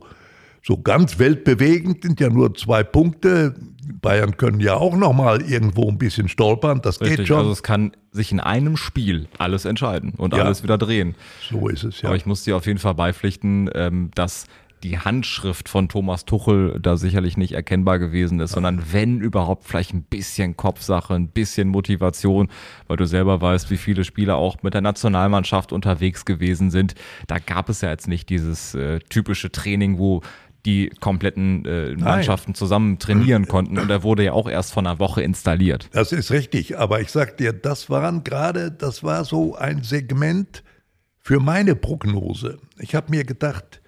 so 0.62 0.80
ganz 0.80 1.18
weltbewegend, 1.18 2.02
sind 2.02 2.20
ja 2.20 2.28
nur 2.28 2.54
zwei 2.54 2.82
Punkte. 2.84 3.54
Bayern 4.00 4.36
können 4.36 4.60
ja 4.60 4.74
auch 4.74 4.96
noch 4.96 5.12
mal 5.12 5.42
irgendwo 5.42 5.88
ein 5.88 5.98
bisschen 5.98 6.28
stolpern. 6.28 6.80
Das 6.82 7.00
Richtig, 7.00 7.18
geht 7.18 7.28
schon. 7.28 7.38
Also 7.38 7.50
es 7.50 7.62
kann 7.62 7.92
sich 8.12 8.30
in 8.30 8.38
einem 8.38 8.76
Spiel 8.76 9.28
alles 9.38 9.64
entscheiden 9.64 10.12
und 10.16 10.34
ja, 10.34 10.44
alles 10.44 10.62
wieder 10.62 10.78
drehen. 10.78 11.16
So 11.50 11.68
ist 11.68 11.82
es 11.82 12.02
ja. 12.02 12.08
Aber 12.08 12.16
ich 12.16 12.26
muss 12.26 12.44
dir 12.44 12.56
auf 12.56 12.66
jeden 12.66 12.78
Fall 12.78 12.94
beipflichten, 12.94 13.70
ähm, 13.74 14.10
dass 14.14 14.46
die 14.82 14.98
Handschrift 14.98 15.68
von 15.68 15.88
Thomas 15.88 16.24
Tuchel 16.24 16.78
da 16.80 16.96
sicherlich 16.96 17.36
nicht 17.36 17.52
erkennbar 17.52 17.98
gewesen 17.98 18.40
ist, 18.40 18.52
sondern 18.52 18.82
wenn 18.92 19.20
überhaupt 19.20 19.64
vielleicht 19.64 19.94
ein 19.94 20.02
bisschen 20.02 20.56
Kopfsache, 20.56 21.14
ein 21.14 21.28
bisschen 21.28 21.68
Motivation, 21.68 22.48
weil 22.88 22.96
du 22.96 23.06
selber 23.06 23.40
weißt, 23.40 23.70
wie 23.70 23.76
viele 23.76 24.04
Spieler 24.04 24.36
auch 24.36 24.62
mit 24.62 24.74
der 24.74 24.80
Nationalmannschaft 24.80 25.72
unterwegs 25.72 26.24
gewesen 26.24 26.70
sind. 26.70 26.94
Da 27.28 27.38
gab 27.38 27.68
es 27.68 27.80
ja 27.80 27.90
jetzt 27.90 28.08
nicht 28.08 28.28
dieses 28.28 28.74
äh, 28.74 28.98
typische 29.08 29.52
Training, 29.52 29.98
wo 29.98 30.22
die 30.64 30.90
kompletten 31.00 31.64
äh, 31.64 31.94
Mannschaften 31.96 32.54
zusammen 32.54 32.98
trainieren 32.98 33.48
konnten. 33.48 33.78
Und 33.78 33.90
er 33.90 34.02
wurde 34.02 34.24
ja 34.24 34.32
auch 34.32 34.48
erst 34.48 34.72
von 34.72 34.86
einer 34.86 34.98
Woche 34.98 35.22
installiert. 35.22 35.88
Das 35.92 36.12
ist 36.12 36.30
richtig. 36.30 36.78
Aber 36.78 37.00
ich 37.00 37.10
sag 37.10 37.36
dir, 37.36 37.52
das 37.52 37.90
waren 37.90 38.22
gerade, 38.22 38.70
das 38.70 39.02
war 39.02 39.24
so 39.24 39.56
ein 39.56 39.82
Segment 39.82 40.62
für 41.18 41.40
meine 41.40 41.74
Prognose. 41.74 42.58
Ich 42.78 42.94
habe 42.94 43.10
mir 43.10 43.24
gedacht, 43.24 43.80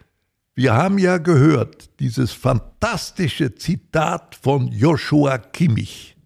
wir 0.54 0.74
haben 0.74 0.98
ja 0.98 1.18
gehört, 1.18 1.90
dieses 2.00 2.32
fantastische 2.32 3.54
Zitat 3.54 4.36
von 4.40 4.68
Joshua 4.68 5.38
Kimmich 5.38 6.16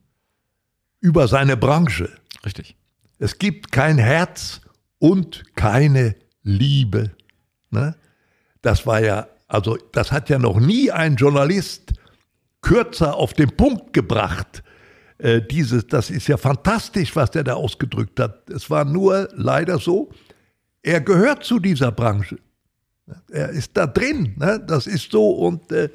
über 1.01 1.29
seine 1.29 1.57
Branche. 1.57 2.11
Richtig. 2.45 2.77
Es 3.19 3.39
gibt 3.39 3.73
kein 3.73 3.99
Herz 3.99 4.61
und 4.99 5.45
keine 5.57 6.15
Liebe. 6.43 7.11
Ne? 7.71 7.97
Das 8.63 8.87
war 8.87 9.01
ja 9.01 9.29
also 9.49 9.79
das 9.93 10.13
hat 10.13 10.29
ja 10.29 10.39
noch 10.39 10.61
nie 10.61 10.91
ein 10.91 11.17
Journalist 11.17 11.95
kürzer 12.61 13.17
auf 13.17 13.33
den 13.33 13.57
Punkt 13.57 13.93
gebracht. 13.93 14.63
Äh, 15.19 15.41
dieses, 15.43 15.87
das 15.87 16.11
ist 16.11 16.29
ja 16.29 16.37
fantastisch, 16.37 17.17
was 17.17 17.31
der 17.31 17.45
da 17.45 17.55
ausgedrückt 17.55 18.21
hat. 18.21 18.49
Es 18.51 18.71
war 18.71 18.85
nur 18.85 19.29
leider 19.35 19.79
so, 19.79 20.11
er 20.83 21.01
gehört 21.01 21.45
zu 21.45 21.59
dieser 21.59 21.91
Branche. 21.91 22.39
Er 23.31 23.49
ist 23.49 23.77
da 23.77 23.87
drin, 23.87 24.35
ne? 24.37 24.63
das 24.65 24.87
ist 24.87 25.11
so 25.11 25.31
und 25.31 25.73
äh, 25.73 25.89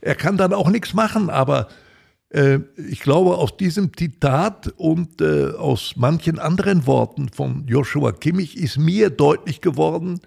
er 0.00 0.14
kann 0.14 0.36
dann 0.36 0.52
auch 0.52 0.70
nichts 0.70 0.94
machen, 0.94 1.28
aber 1.28 1.68
äh, 2.30 2.58
ich 2.76 3.00
glaube, 3.00 3.36
aus 3.36 3.56
diesem 3.56 3.96
Zitat 3.96 4.72
und 4.76 5.20
äh, 5.20 5.50
aus 5.52 5.94
manchen 5.96 6.38
anderen 6.38 6.86
Worten 6.86 7.28
von 7.28 7.66
Joshua 7.66 8.12
Kimmich 8.12 8.56
ist 8.56 8.78
mir 8.78 9.10
deutlich 9.10 9.60
geworden, 9.60 10.20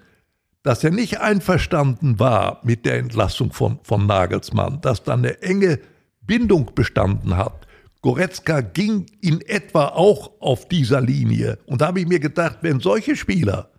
dass 0.62 0.84
er 0.84 0.90
nicht 0.90 1.20
einverstanden 1.20 2.18
war 2.18 2.60
mit 2.64 2.84
der 2.84 2.98
Entlassung 2.98 3.52
von, 3.52 3.78
von 3.82 4.06
Nagelsmann, 4.06 4.80
dass 4.80 5.02
da 5.02 5.14
eine 5.14 5.40
enge 5.42 5.80
Bindung 6.20 6.72
bestanden 6.74 7.36
hat. 7.36 7.66
Goretzka 8.02 8.60
ging 8.60 9.06
in 9.20 9.40
etwa 9.40 9.86
auch 9.88 10.40
auf 10.40 10.68
dieser 10.68 11.00
Linie. 11.00 11.58
Und 11.66 11.80
da 11.80 11.88
habe 11.88 12.00
ich 12.00 12.06
mir 12.06 12.20
gedacht, 12.20 12.58
wenn 12.62 12.80
solche 12.80 13.16
Spieler 13.16 13.70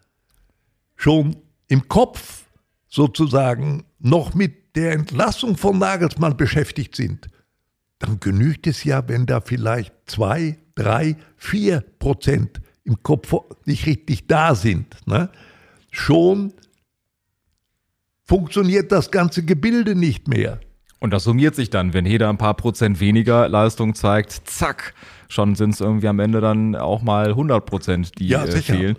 schon 0.95 1.37
im 1.67 1.87
Kopf 1.87 2.45
sozusagen 2.87 3.85
noch 3.99 4.33
mit 4.33 4.75
der 4.75 4.93
Entlassung 4.93 5.57
von 5.57 5.77
Nagelsmann 5.77 6.35
beschäftigt 6.35 6.95
sind, 6.95 7.27
dann 7.99 8.19
genügt 8.19 8.65
es 8.67 8.83
ja, 8.83 9.07
wenn 9.07 9.25
da 9.25 9.41
vielleicht 9.41 9.93
zwei, 10.05 10.57
drei, 10.75 11.15
vier 11.37 11.81
Prozent 11.99 12.61
im 12.83 13.01
Kopf 13.03 13.33
nicht 13.65 13.85
richtig 13.85 14.27
da 14.27 14.55
sind. 14.55 14.95
Ne? 15.05 15.29
Schon 15.91 16.53
funktioniert 18.29 18.91
das 18.91 19.09
ganze 19.09 19.43
Gebilde 19.43 19.95
nicht 19.95 20.27
mehr. 20.27 20.59
Und 20.99 21.11
das 21.11 21.23
summiert 21.23 21.55
sich 21.55 21.71
dann, 21.71 21.93
wenn 21.95 22.05
jeder 22.05 22.29
ein 22.29 22.37
paar 22.37 22.53
Prozent 22.53 22.99
weniger 22.99 23.49
Leistung 23.49 23.95
zeigt, 23.95 24.41
zack, 24.45 24.93
schon 25.29 25.55
sind 25.55 25.71
es 25.71 25.81
irgendwie 25.81 26.07
am 26.09 26.19
Ende 26.19 26.39
dann 26.39 26.75
auch 26.75 27.01
mal 27.01 27.29
100 27.29 27.65
Prozent, 27.65 28.19
die 28.19 28.27
ja, 28.27 28.45
äh, 28.45 28.61
fehlen. 28.61 28.97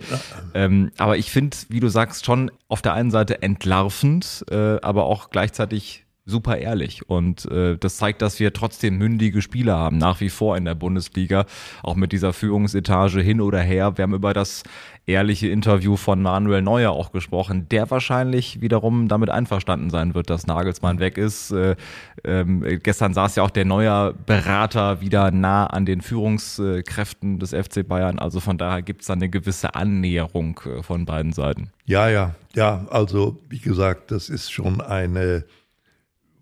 Ähm, 0.53 0.91
aber 0.97 1.17
ich 1.17 1.31
finde, 1.31 1.55
wie 1.69 1.79
du 1.79 1.87
sagst, 1.87 2.25
schon 2.25 2.51
auf 2.67 2.81
der 2.81 2.93
einen 2.93 3.09
Seite 3.09 3.41
entlarvend, 3.41 4.43
äh, 4.51 4.81
aber 4.81 5.05
auch 5.05 5.29
gleichzeitig 5.29 6.03
super 6.25 6.57
ehrlich. 6.57 7.09
Und 7.09 7.45
äh, 7.51 7.77
das 7.77 7.97
zeigt, 7.97 8.21
dass 8.21 8.39
wir 8.39 8.53
trotzdem 8.53 8.97
mündige 8.97 9.41
Spieler 9.41 9.77
haben, 9.77 9.97
nach 9.97 10.21
wie 10.21 10.29
vor 10.29 10.55
in 10.57 10.65
der 10.65 10.75
Bundesliga, 10.75 11.45
auch 11.83 11.95
mit 11.95 12.11
dieser 12.11 12.33
Führungsetage 12.33 13.21
hin 13.21 13.41
oder 13.41 13.59
her. 13.59 13.97
Wir 13.97 14.03
haben 14.03 14.13
über 14.13 14.33
das 14.33 14.63
ehrliche 15.07 15.47
Interview 15.47 15.97
von 15.97 16.21
Manuel 16.21 16.61
Neuer 16.61 16.91
auch 16.91 17.11
gesprochen, 17.11 17.67
der 17.69 17.89
wahrscheinlich 17.89 18.61
wiederum 18.61 19.07
damit 19.07 19.29
einverstanden 19.29 19.89
sein 19.89 20.13
wird, 20.13 20.29
dass 20.29 20.45
Nagelsmann 20.45 20.99
weg 20.99 21.17
ist. 21.17 21.51
Äh, 21.51 21.75
ähm, 22.23 22.63
gestern 22.83 23.13
saß 23.13 23.35
ja 23.35 23.43
auch 23.43 23.49
der 23.49 23.65
neue 23.65 24.13
Berater 24.25 25.01
wieder 25.01 25.31
nah 25.31 25.65
an 25.65 25.85
den 25.85 26.01
Führungskräften 26.01 27.39
des 27.39 27.51
FC 27.51 27.87
Bayern. 27.87 28.19
Also 28.19 28.39
von 28.39 28.59
daher 28.59 28.83
gibt 28.83 29.01
es 29.01 29.07
da 29.07 29.13
eine 29.13 29.29
gewisse 29.29 29.73
Annäherung 29.73 30.59
äh, 30.65 30.83
von 30.83 31.05
beiden 31.05 31.33
Seiten. 31.33 31.71
Ja, 31.85 32.07
ja, 32.07 32.35
ja. 32.53 32.85
Also 32.89 33.39
wie 33.49 33.59
gesagt, 33.59 34.11
das 34.11 34.29
ist 34.29 34.51
schon 34.51 34.81
eine 34.81 35.45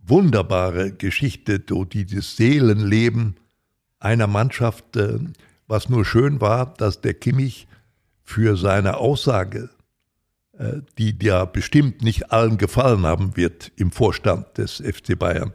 wunderbare 0.10 0.92
Geschichte, 0.92 1.62
so 1.68 1.86
dieses 1.86 2.36
Seelenleben 2.36 3.36
einer 4.00 4.28
Mannschaft, 4.28 4.96
äh, 4.96 5.20
was 5.68 5.90
nur 5.90 6.06
schön 6.06 6.42
war, 6.42 6.74
dass 6.74 7.02
der 7.02 7.14
Kimmich 7.14 7.68
für 8.24 8.58
seine 8.58 8.98
Aussage, 8.98 9.70
äh, 10.58 10.82
die 10.98 11.16
ja 11.22 11.46
bestimmt 11.46 12.02
nicht 12.02 12.32
allen 12.32 12.58
gefallen 12.58 13.06
haben 13.06 13.36
wird 13.36 13.72
im 13.76 13.92
Vorstand 13.92 14.58
des 14.58 14.78
FC 14.78 15.18
Bayern, 15.18 15.52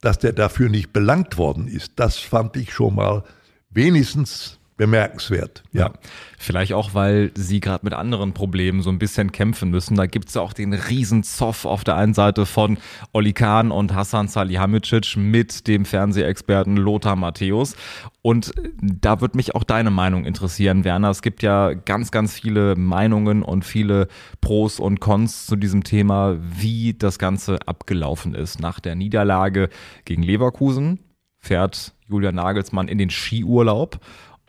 dass 0.00 0.18
der 0.18 0.32
dafür 0.32 0.68
nicht 0.68 0.92
belangt 0.92 1.38
worden 1.38 1.68
ist. 1.68 1.92
Das 1.96 2.18
fand 2.18 2.56
ich 2.56 2.72
schon 2.72 2.96
mal 2.96 3.24
wenigstens 3.70 4.58
bemerkenswert. 4.76 5.62
Ja. 5.72 5.86
ja. 5.86 5.92
Vielleicht 6.38 6.72
auch, 6.72 6.94
weil 6.94 7.30
sie 7.34 7.60
gerade 7.60 7.84
mit 7.84 7.94
anderen 7.94 8.32
Problemen 8.32 8.82
so 8.82 8.90
ein 8.90 8.98
bisschen 8.98 9.30
kämpfen 9.30 9.70
müssen. 9.70 9.96
Da 9.96 10.06
gibt 10.06 10.28
es 10.28 10.34
ja 10.34 10.42
auch 10.42 10.52
den 10.52 10.72
Riesenzoff 10.72 11.64
auf 11.64 11.84
der 11.84 11.96
einen 11.96 12.14
Seite 12.14 12.46
von 12.46 12.78
Oli 13.12 13.32
Kahn 13.32 13.70
und 13.70 13.94
Hassan 13.94 14.28
Salihamidzic 14.28 15.16
mit 15.16 15.68
dem 15.68 15.84
Fernsehexperten 15.84 16.76
Lothar 16.76 17.16
Matthäus. 17.16 17.76
Und 18.22 18.52
da 18.80 19.20
wird 19.20 19.34
mich 19.34 19.54
auch 19.54 19.64
deine 19.64 19.90
Meinung 19.90 20.24
interessieren, 20.24 20.84
Werner. 20.84 21.10
Es 21.10 21.22
gibt 21.22 21.42
ja 21.42 21.74
ganz, 21.74 22.10
ganz 22.10 22.34
viele 22.34 22.74
Meinungen 22.76 23.42
und 23.42 23.64
viele 23.64 24.08
Pros 24.40 24.80
und 24.80 25.00
Cons 25.00 25.46
zu 25.46 25.56
diesem 25.56 25.84
Thema, 25.84 26.36
wie 26.40 26.94
das 26.94 27.18
Ganze 27.18 27.58
abgelaufen 27.66 28.34
ist. 28.34 28.60
Nach 28.60 28.80
der 28.80 28.94
Niederlage 28.94 29.68
gegen 30.04 30.22
Leverkusen 30.22 30.98
fährt 31.38 31.94
Julian 32.08 32.36
Nagelsmann 32.36 32.88
in 32.88 32.98
den 32.98 33.10
Skiurlaub 33.10 33.98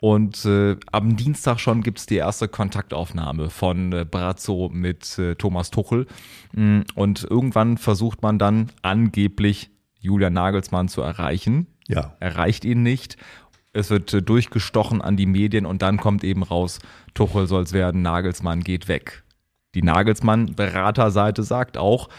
und 0.04 0.44
äh, 0.44 0.76
am 0.92 1.16
Dienstag 1.16 1.58
schon 1.58 1.82
gibt 1.82 1.98
es 1.98 2.04
die 2.04 2.16
erste 2.16 2.46
Kontaktaufnahme 2.46 3.48
von 3.48 3.90
äh, 3.94 4.04
Brazzo 4.04 4.68
mit 4.70 5.18
äh, 5.18 5.34
Thomas 5.34 5.70
Tuchel. 5.70 6.06
Mm, 6.52 6.80
und 6.94 7.24
irgendwann 7.24 7.78
versucht 7.78 8.20
man 8.20 8.38
dann 8.38 8.70
angeblich 8.82 9.70
Julian 9.98 10.34
Nagelsmann 10.34 10.88
zu 10.88 11.00
erreichen. 11.00 11.68
Ja. 11.88 12.16
Erreicht 12.20 12.66
ihn 12.66 12.82
nicht. 12.82 13.16
Es 13.72 13.88
wird 13.88 14.12
äh, 14.12 14.20
durchgestochen 14.20 15.00
an 15.00 15.16
die 15.16 15.24
Medien 15.24 15.64
und 15.64 15.80
dann 15.80 15.96
kommt 15.96 16.22
eben 16.22 16.42
raus, 16.42 16.80
Tuchel 17.14 17.46
soll 17.46 17.62
es 17.62 17.72
werden, 17.72 18.02
Nagelsmann 18.02 18.60
geht 18.60 18.88
weg. 18.88 19.24
Die 19.74 19.82
Nagelsmann-Beraterseite 19.82 21.42
sagt 21.42 21.78
auch, 21.78 22.10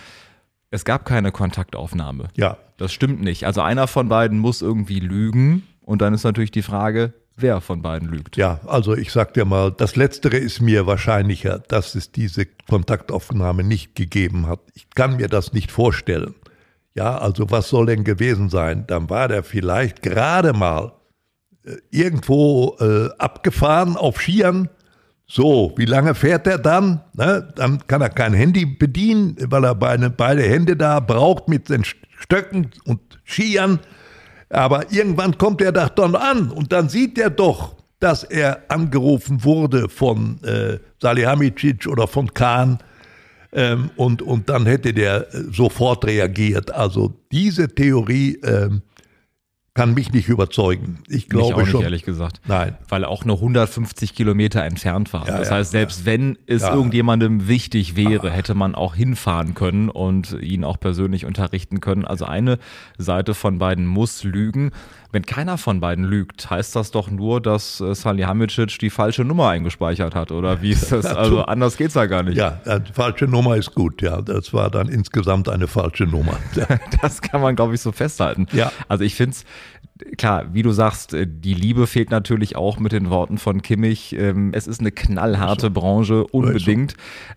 es 0.72 0.86
gab 0.86 1.06
keine 1.06 1.32
Kontaktaufnahme. 1.32 2.30
Ja. 2.36 2.58
Das 2.78 2.92
stimmt 2.92 3.22
nicht. 3.22 3.46
Also 3.46 3.62
einer 3.62 3.86
von 3.86 4.10
beiden 4.10 4.40
muss 4.40 4.64
irgendwie 4.64 5.02
lügen. 5.02 5.68
Und 5.82 6.02
dann 6.02 6.16
ist 6.16 6.24
natürlich 6.24 6.50
die 6.50 6.64
Frage, 6.64 7.14
wer 7.38 7.62
von 7.62 7.82
beiden 7.82 8.10
lügt. 8.10 8.38
Ja, 8.38 8.60
also 8.66 8.96
ich 8.96 9.12
sag 9.12 9.34
dir 9.34 9.46
mal, 9.46 9.72
das 9.72 9.96
Letztere 9.96 10.38
ist 10.38 10.62
mir 10.62 10.88
wahrscheinlicher, 10.88 11.60
dass 11.60 11.96
es 11.96 12.12
diese 12.12 12.46
Kontaktaufnahme 12.70 13.64
nicht 13.64 13.96
gegeben 13.96 14.48
hat. 14.48 14.60
Ich 14.74 14.90
kann 14.92 15.18
mir 15.18 15.28
das 15.28 15.54
nicht 15.54 15.72
vorstellen. 15.72 16.36
Ja, 16.94 17.18
also 17.18 17.52
was 17.52 17.70
soll 17.70 17.88
denn 17.88 18.06
gewesen 18.06 18.50
sein? 18.50 18.86
Dann 18.88 19.10
war 19.10 19.28
der 19.28 19.44
vielleicht 19.44 20.02
gerade 20.02 20.54
mal 20.54 20.94
äh, 21.66 21.76
irgendwo 21.92 22.78
äh, 22.80 23.10
abgefahren 23.18 23.98
auf 23.98 24.22
Skiern. 24.22 24.70
So, 25.28 25.74
wie 25.76 25.86
lange 25.86 26.16
fährt 26.16 26.48
er 26.48 26.58
dann? 26.58 27.02
Ne? 27.14 27.52
Dann 27.56 27.86
kann 27.88 28.02
er 28.02 28.10
kein 28.10 28.34
Handy 28.34 28.66
bedienen, 28.66 29.36
weil 29.50 29.66
er 29.66 29.76
beide, 29.76 30.10
beide 30.10 30.44
Hände 30.44 30.78
da 30.78 31.00
braucht 31.00 31.50
mit 31.50 31.70
den 31.70 31.84
Stöcken 31.84 32.72
und 32.86 33.02
Skiern. 33.26 33.80
Aber 34.50 34.92
irgendwann 34.92 35.38
kommt 35.38 35.62
er 35.62 35.72
doch 35.72 35.90
dann 35.90 36.16
an 36.16 36.52
und 36.52 36.72
dann 36.72 36.90
sieht 36.90 37.18
er 37.18 37.30
doch, 37.30 37.76
dass 38.00 38.24
er 38.24 38.64
angerufen 38.68 39.44
wurde 39.44 39.90
von 39.90 40.44
äh, 40.44 40.80
Salihamidzic 41.02 41.88
oder 41.88 42.08
von 42.08 42.34
Kahn. 42.34 42.80
Ähm, 43.52 43.90
und, 43.96 44.22
und 44.22 44.50
dann 44.50 44.66
hätte 44.66 44.94
der 44.94 45.34
äh, 45.34 45.44
sofort 45.52 46.06
reagiert. 46.06 46.72
Also 46.72 47.14
diese 47.32 47.74
Theorie 47.74 48.40
ähm, 48.44 48.82
kann 49.76 49.94
mich 49.94 50.14
nicht 50.14 50.30
überzeugen. 50.30 51.00
Ich 51.10 51.28
glaube 51.28 51.48
mich 51.48 51.54
auch 51.54 51.60
nicht, 51.60 51.72
schon. 51.72 51.84
ehrlich 51.84 52.04
gesagt. 52.04 52.40
Nein. 52.48 52.78
Weil 52.88 53.04
er 53.04 53.10
auch 53.10 53.26
nur 53.26 53.36
150 53.36 54.16
Kilometer 54.16 54.64
entfernt 54.64 55.12
war. 55.12 55.28
Ja, 55.28 55.38
das 55.38 55.50
ja, 55.50 55.56
heißt, 55.56 55.72
selbst 55.72 56.00
ja. 56.00 56.06
wenn 56.06 56.38
es 56.48 56.64
irgendjemandem 56.64 57.50
wichtig 57.50 57.98
wäre, 57.98 58.32
hätte 58.32 58.56
man 58.56 58.74
auch 58.74 58.96
hinfahren 58.96 59.54
können 59.54 59.90
und 59.90 60.32
ihn 60.42 60.64
auch 60.64 60.80
persönlich 60.80 61.26
unterrichten 61.26 61.82
können. 61.82 62.06
Also 62.06 62.24
eine 62.24 62.58
Seite 62.98 63.34
von 63.34 63.58
beiden 63.58 63.86
muss 63.86 64.24
lügen. 64.24 64.72
Wenn 65.16 65.26
keiner 65.26 65.58
von 65.58 65.80
beiden 65.80 66.04
lügt, 66.04 66.50
heißt 66.50 66.76
das 66.76 66.92
doch 66.92 67.10
nur, 67.10 67.40
dass 67.40 67.80
äh, 67.80 67.96
Salihamidzic 67.96 68.78
die 68.80 68.90
falsche 68.90 69.24
Nummer 69.24 69.48
eingespeichert 69.48 70.14
hat, 70.14 70.34
oder 70.34 70.62
wie 70.62 70.72
ist 70.72 70.92
das? 70.92 71.06
Also 71.06 71.46
anders 71.46 71.78
geht's 71.78 71.94
ja 71.94 72.06
gar 72.06 72.22
nicht. 72.22 72.36
Ja, 72.36 72.60
die 72.80 72.92
falsche 72.92 73.24
Nummer 73.24 73.56
ist 73.56 73.74
gut, 73.74 74.02
ja. 74.02 74.22
Das 74.22 74.54
war 74.54 74.70
dann 74.70 74.90
insgesamt 74.90 75.48
eine 75.48 75.68
falsche 75.68 76.04
Nummer. 76.04 76.38
das 77.02 77.22
kann 77.22 77.40
man, 77.40 77.56
glaube 77.56 77.76
ich, 77.76 77.80
so 77.80 77.94
festhalten. 77.94 78.48
Ja. 78.52 78.74
Also 78.90 79.06
ich 79.06 79.16
finde 79.16 79.38
es 79.38 79.46
klar, 80.18 80.54
wie 80.54 80.64
du 80.64 80.74
sagst, 80.74 81.14
äh, 81.14 81.26
die 81.26 81.54
Liebe 81.54 81.88
fehlt 81.88 82.12
natürlich 82.12 82.58
auch 82.58 82.78
mit 82.78 82.92
den 82.92 83.10
Worten 83.10 83.38
von 83.38 83.62
Kimmich. 83.62 84.14
Ähm, 84.20 84.52
es 84.54 84.68
ist 84.68 84.82
eine 84.82 84.92
knallharte 84.92 85.70
Branche, 85.70 86.28
unbedingt. 86.28 86.96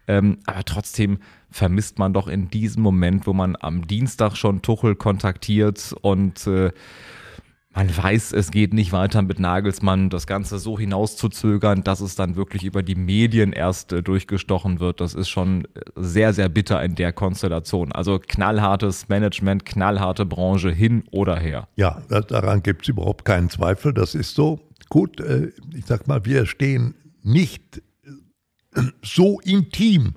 Ähm, 0.08 0.38
aber 0.46 0.64
trotzdem 0.64 1.18
vermisst 1.52 2.00
man 2.00 2.12
doch 2.12 2.26
in 2.26 2.50
diesem 2.50 2.82
Moment, 2.82 3.28
wo 3.28 3.32
man 3.34 3.56
am 3.60 3.86
Dienstag 3.86 4.36
schon 4.36 4.62
Tuchel 4.62 4.96
kontaktiert 4.96 5.94
und 6.02 6.44
äh, 6.48 6.72
man 7.78 7.96
weiß, 7.96 8.32
es 8.32 8.50
geht 8.50 8.74
nicht 8.74 8.90
weiter 8.90 9.22
mit 9.22 9.38
Nagelsmann, 9.38 10.10
das 10.10 10.26
Ganze 10.26 10.58
so 10.58 10.76
hinauszuzögern, 10.76 11.84
dass 11.84 12.00
es 12.00 12.16
dann 12.16 12.34
wirklich 12.34 12.64
über 12.64 12.82
die 12.82 12.96
Medien 12.96 13.52
erst 13.52 13.92
äh, 13.92 14.02
durchgestochen 14.02 14.80
wird. 14.80 15.00
Das 15.00 15.14
ist 15.14 15.28
schon 15.28 15.64
äh, 15.64 15.68
sehr, 15.94 16.32
sehr 16.32 16.48
bitter 16.48 16.82
in 16.82 16.96
der 16.96 17.12
Konstellation. 17.12 17.92
Also 17.92 18.18
knallhartes 18.18 19.08
Management, 19.08 19.64
knallharte 19.64 20.26
Branche 20.26 20.72
hin 20.72 21.04
oder 21.12 21.38
her. 21.38 21.68
Ja, 21.76 22.02
daran 22.08 22.64
gibt 22.64 22.82
es 22.82 22.88
überhaupt 22.88 23.24
keinen 23.24 23.48
Zweifel. 23.48 23.94
Das 23.94 24.16
ist 24.16 24.34
so. 24.34 24.58
Gut, 24.88 25.20
äh, 25.20 25.52
ich 25.72 25.86
sag 25.86 26.08
mal, 26.08 26.24
wir 26.24 26.46
stehen 26.46 26.96
nicht 27.22 27.80
so 29.04 29.38
intim 29.38 30.16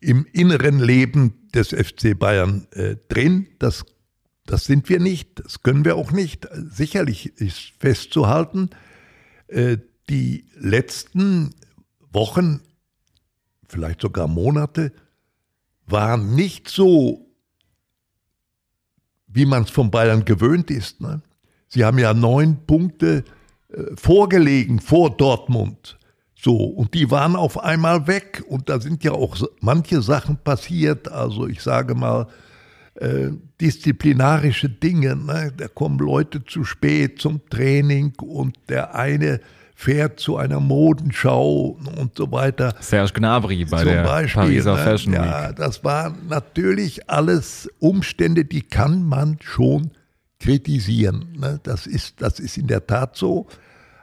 im 0.00 0.26
inneren 0.34 0.78
Leben 0.78 1.48
des 1.54 1.68
FC 1.68 2.18
Bayern 2.18 2.66
drin. 3.08 3.48
Das 3.58 3.86
das 4.46 4.64
sind 4.64 4.88
wir 4.88 5.00
nicht, 5.00 5.44
das 5.44 5.62
können 5.62 5.84
wir 5.84 5.96
auch 5.96 6.12
nicht. 6.12 6.48
Sicherlich 6.52 7.26
ist 7.36 7.72
festzuhalten, 7.78 8.70
äh, 9.48 9.78
die 10.08 10.46
letzten 10.56 11.54
Wochen, 12.12 12.60
vielleicht 13.68 14.00
sogar 14.00 14.28
Monate, 14.28 14.92
waren 15.86 16.34
nicht 16.34 16.68
so, 16.68 17.26
wie 19.26 19.46
man 19.46 19.64
es 19.64 19.70
von 19.70 19.90
Bayern 19.90 20.24
gewöhnt 20.24 20.70
ist. 20.70 21.00
Ne? 21.00 21.22
Sie 21.68 21.84
haben 21.84 21.98
ja 21.98 22.14
neun 22.14 22.64
Punkte 22.66 23.24
äh, 23.68 23.96
vorgelegen 23.96 24.80
vor 24.80 25.16
Dortmund. 25.16 25.98
So, 26.38 26.56
und 26.56 26.94
die 26.94 27.10
waren 27.10 27.34
auf 27.34 27.58
einmal 27.58 28.06
weg. 28.06 28.44
Und 28.48 28.68
da 28.68 28.80
sind 28.80 29.02
ja 29.02 29.12
auch 29.12 29.36
manche 29.60 30.02
Sachen 30.02 30.36
passiert. 30.36 31.08
Also 31.08 31.46
ich 31.46 31.62
sage 31.62 31.94
mal, 31.94 32.28
äh, 33.00 33.30
disziplinarische 33.60 34.68
Dinge. 34.68 35.16
Ne? 35.16 35.52
Da 35.56 35.68
kommen 35.68 35.98
Leute 35.98 36.44
zu 36.44 36.64
spät 36.64 37.20
zum 37.20 37.40
Training 37.48 38.12
und 38.20 38.56
der 38.68 38.94
eine 38.94 39.40
fährt 39.74 40.18
zu 40.18 40.38
einer 40.38 40.58
Modenschau 40.58 41.78
und 41.96 42.16
so 42.16 42.32
weiter. 42.32 42.74
Serge 42.80 43.12
Gnabry 43.12 43.66
bei 43.66 43.82
Zum 43.82 43.88
der 43.88 44.02
Beispiel, 44.04 44.42
Pariser 44.42 44.74
ne? 44.76 44.82
Fashion 44.82 45.12
Week. 45.12 45.20
Ja, 45.20 45.52
das 45.52 45.84
waren 45.84 46.16
natürlich 46.28 47.10
alles 47.10 47.68
Umstände, 47.78 48.46
die 48.46 48.62
kann 48.62 49.02
man 49.02 49.36
schon 49.42 49.90
kritisieren. 50.40 51.26
Ne? 51.38 51.60
Das, 51.62 51.86
ist, 51.86 52.22
das 52.22 52.40
ist 52.40 52.56
in 52.56 52.66
der 52.66 52.86
Tat 52.86 53.16
so. 53.16 53.46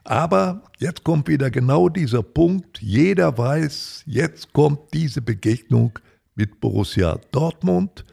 Aber 0.04 0.64
jetzt 0.80 1.04
kommt 1.04 1.28
wieder 1.28 1.50
genau 1.50 1.90
dieser 1.90 2.22
Punkt. 2.22 2.80
Jeder 2.82 3.36
weiß, 3.38 4.04
jetzt 4.06 4.54
kommt 4.54 4.94
diese 4.94 5.22
Begegnung 5.22 5.98
mit 6.36 6.60
Borussia 6.60 7.20
Dortmund. 7.32 8.06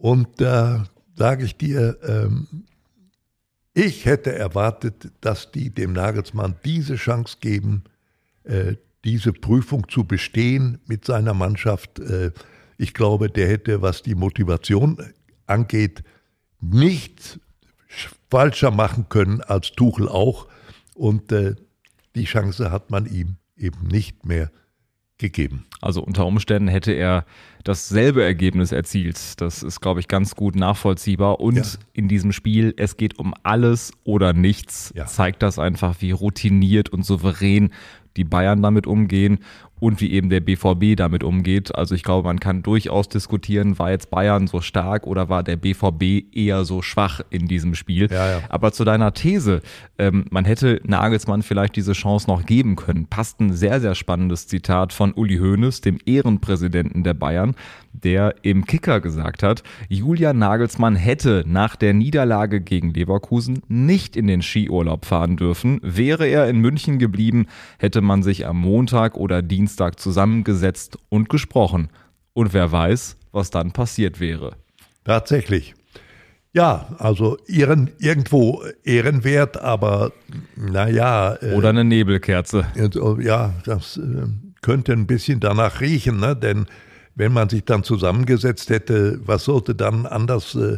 Und 0.00 0.40
da 0.40 0.86
sage 1.14 1.44
ich 1.44 1.56
dir, 1.56 1.98
ähm, 2.02 2.64
ich 3.74 4.06
hätte 4.06 4.34
erwartet, 4.34 5.12
dass 5.20 5.52
die 5.52 5.70
dem 5.70 5.92
Nagelsmann 5.92 6.56
diese 6.64 6.96
Chance 6.96 7.36
geben, 7.40 7.84
äh, 8.44 8.76
diese 9.04 9.32
Prüfung 9.32 9.88
zu 9.88 10.04
bestehen 10.04 10.78
mit 10.86 11.04
seiner 11.04 11.34
Mannschaft. 11.34 11.98
Äh, 12.00 12.32
Ich 12.82 12.94
glaube, 12.94 13.28
der 13.28 13.46
hätte, 13.46 13.82
was 13.82 14.00
die 14.02 14.14
Motivation 14.14 14.96
angeht, 15.46 16.02
nichts 16.62 17.38
falscher 18.30 18.70
machen 18.70 19.10
können 19.10 19.42
als 19.42 19.72
Tuchel 19.72 20.08
auch. 20.08 20.48
Und 20.94 21.30
äh, 21.30 21.56
die 22.14 22.24
Chance 22.24 22.70
hat 22.70 22.90
man 22.90 23.04
ihm 23.04 23.36
eben 23.54 23.86
nicht 23.86 24.24
mehr 24.24 24.50
gegeben. 25.20 25.66
Also 25.80 26.02
unter 26.02 26.26
Umständen 26.26 26.68
hätte 26.68 26.92
er 26.92 27.24
dasselbe 27.62 28.24
Ergebnis 28.24 28.72
erzielt. 28.72 29.40
Das 29.40 29.62
ist, 29.62 29.80
glaube 29.80 30.00
ich, 30.00 30.08
ganz 30.08 30.34
gut 30.34 30.56
nachvollziehbar. 30.56 31.40
Und 31.40 31.56
ja. 31.56 31.64
in 31.92 32.08
diesem 32.08 32.32
Spiel, 32.32 32.74
es 32.76 32.96
geht 32.96 33.18
um 33.18 33.34
alles 33.42 33.92
oder 34.02 34.32
nichts, 34.32 34.92
ja. 34.96 35.06
zeigt 35.06 35.42
das 35.42 35.58
einfach, 35.58 35.96
wie 36.00 36.10
routiniert 36.10 36.88
und 36.88 37.04
souverän 37.04 37.70
die 38.16 38.24
Bayern 38.24 38.62
damit 38.62 38.86
umgehen 38.86 39.38
und 39.80 40.00
wie 40.00 40.12
eben 40.12 40.28
der 40.28 40.40
BVB 40.40 40.96
damit 40.96 41.24
umgeht. 41.24 41.74
Also 41.74 41.94
ich 41.94 42.02
glaube, 42.02 42.28
man 42.28 42.38
kann 42.38 42.62
durchaus 42.62 43.08
diskutieren, 43.08 43.78
war 43.78 43.90
jetzt 43.90 44.10
Bayern 44.10 44.46
so 44.46 44.60
stark 44.60 45.06
oder 45.06 45.28
war 45.28 45.42
der 45.42 45.56
BVB 45.56 46.34
eher 46.36 46.64
so 46.64 46.82
schwach 46.82 47.20
in 47.30 47.48
diesem 47.48 47.74
Spiel. 47.74 48.08
Ja, 48.10 48.30
ja. 48.30 48.40
Aber 48.50 48.72
zu 48.72 48.84
deiner 48.84 49.12
These, 49.12 49.62
ähm, 49.98 50.26
man 50.30 50.44
hätte 50.44 50.80
Nagelsmann 50.84 51.42
vielleicht 51.42 51.74
diese 51.76 51.94
Chance 51.94 52.28
noch 52.28 52.44
geben 52.44 52.76
können, 52.76 53.06
passt 53.06 53.40
ein 53.40 53.52
sehr, 53.52 53.80
sehr 53.80 53.94
spannendes 53.94 54.46
Zitat 54.46 54.92
von 54.92 55.12
Uli 55.12 55.38
Hoeneß, 55.38 55.80
dem 55.80 55.98
Ehrenpräsidenten 56.04 57.02
der 57.02 57.14
Bayern, 57.14 57.54
der 57.92 58.36
im 58.42 58.66
Kicker 58.66 59.00
gesagt 59.00 59.42
hat, 59.42 59.62
Julian 59.88 60.38
Nagelsmann 60.38 60.94
hätte 60.94 61.42
nach 61.46 61.74
der 61.74 61.94
Niederlage 61.94 62.60
gegen 62.60 62.92
Leverkusen 62.92 63.62
nicht 63.68 64.16
in 64.16 64.26
den 64.26 64.42
Skiurlaub 64.42 65.06
fahren 65.06 65.36
dürfen. 65.36 65.80
Wäre 65.82 66.26
er 66.26 66.48
in 66.48 66.60
München 66.60 66.98
geblieben, 66.98 67.46
hätte 67.78 68.00
man 68.00 68.22
sich 68.22 68.46
am 68.46 68.58
Montag 68.58 69.16
oder 69.16 69.42
Dienstag 69.42 69.69
zusammengesetzt 69.76 70.98
und 71.08 71.28
gesprochen. 71.28 71.88
Und 72.32 72.52
wer 72.52 72.70
weiß, 72.70 73.16
was 73.32 73.50
dann 73.50 73.72
passiert 73.72 74.20
wäre. 74.20 74.56
Tatsächlich. 75.04 75.74
Ja, 76.52 76.88
also 76.98 77.38
ihren, 77.46 77.90
irgendwo 77.98 78.62
ehrenwert, 78.82 79.60
aber 79.60 80.12
naja. 80.56 81.36
Äh, 81.40 81.54
Oder 81.54 81.68
eine 81.68 81.84
Nebelkerze. 81.84 82.66
Ja, 83.20 83.54
das 83.64 83.98
äh, 83.98 84.26
könnte 84.60 84.92
ein 84.92 85.06
bisschen 85.06 85.38
danach 85.38 85.80
riechen, 85.80 86.18
ne? 86.18 86.34
denn 86.34 86.66
wenn 87.14 87.32
man 87.32 87.48
sich 87.48 87.64
dann 87.64 87.84
zusammengesetzt 87.84 88.70
hätte, 88.70 89.20
was 89.24 89.44
sollte 89.44 89.74
dann 89.74 90.06
anders 90.06 90.56
äh, 90.56 90.76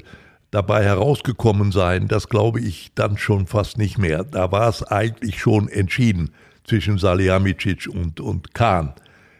dabei 0.51 0.85
herausgekommen 0.85 1.73
sein? 1.73 2.07
Das 2.07 2.29
glaube 2.29 2.61
ich 2.61 2.93
dann 2.95 3.17
schon 3.17 3.47
fast 3.47 3.79
nicht 3.79 3.97
mehr. 3.97 4.25
Da 4.25 4.53
war 4.53 4.69
es 4.69 4.83
eigentlich 4.83 5.41
schon 5.41 5.69
entschieden 5.69 6.33
zwischen 6.64 6.98
Salihamidzic 6.98 7.88
und, 7.88 8.20
und 8.20 8.55
Kahn. 8.55 8.94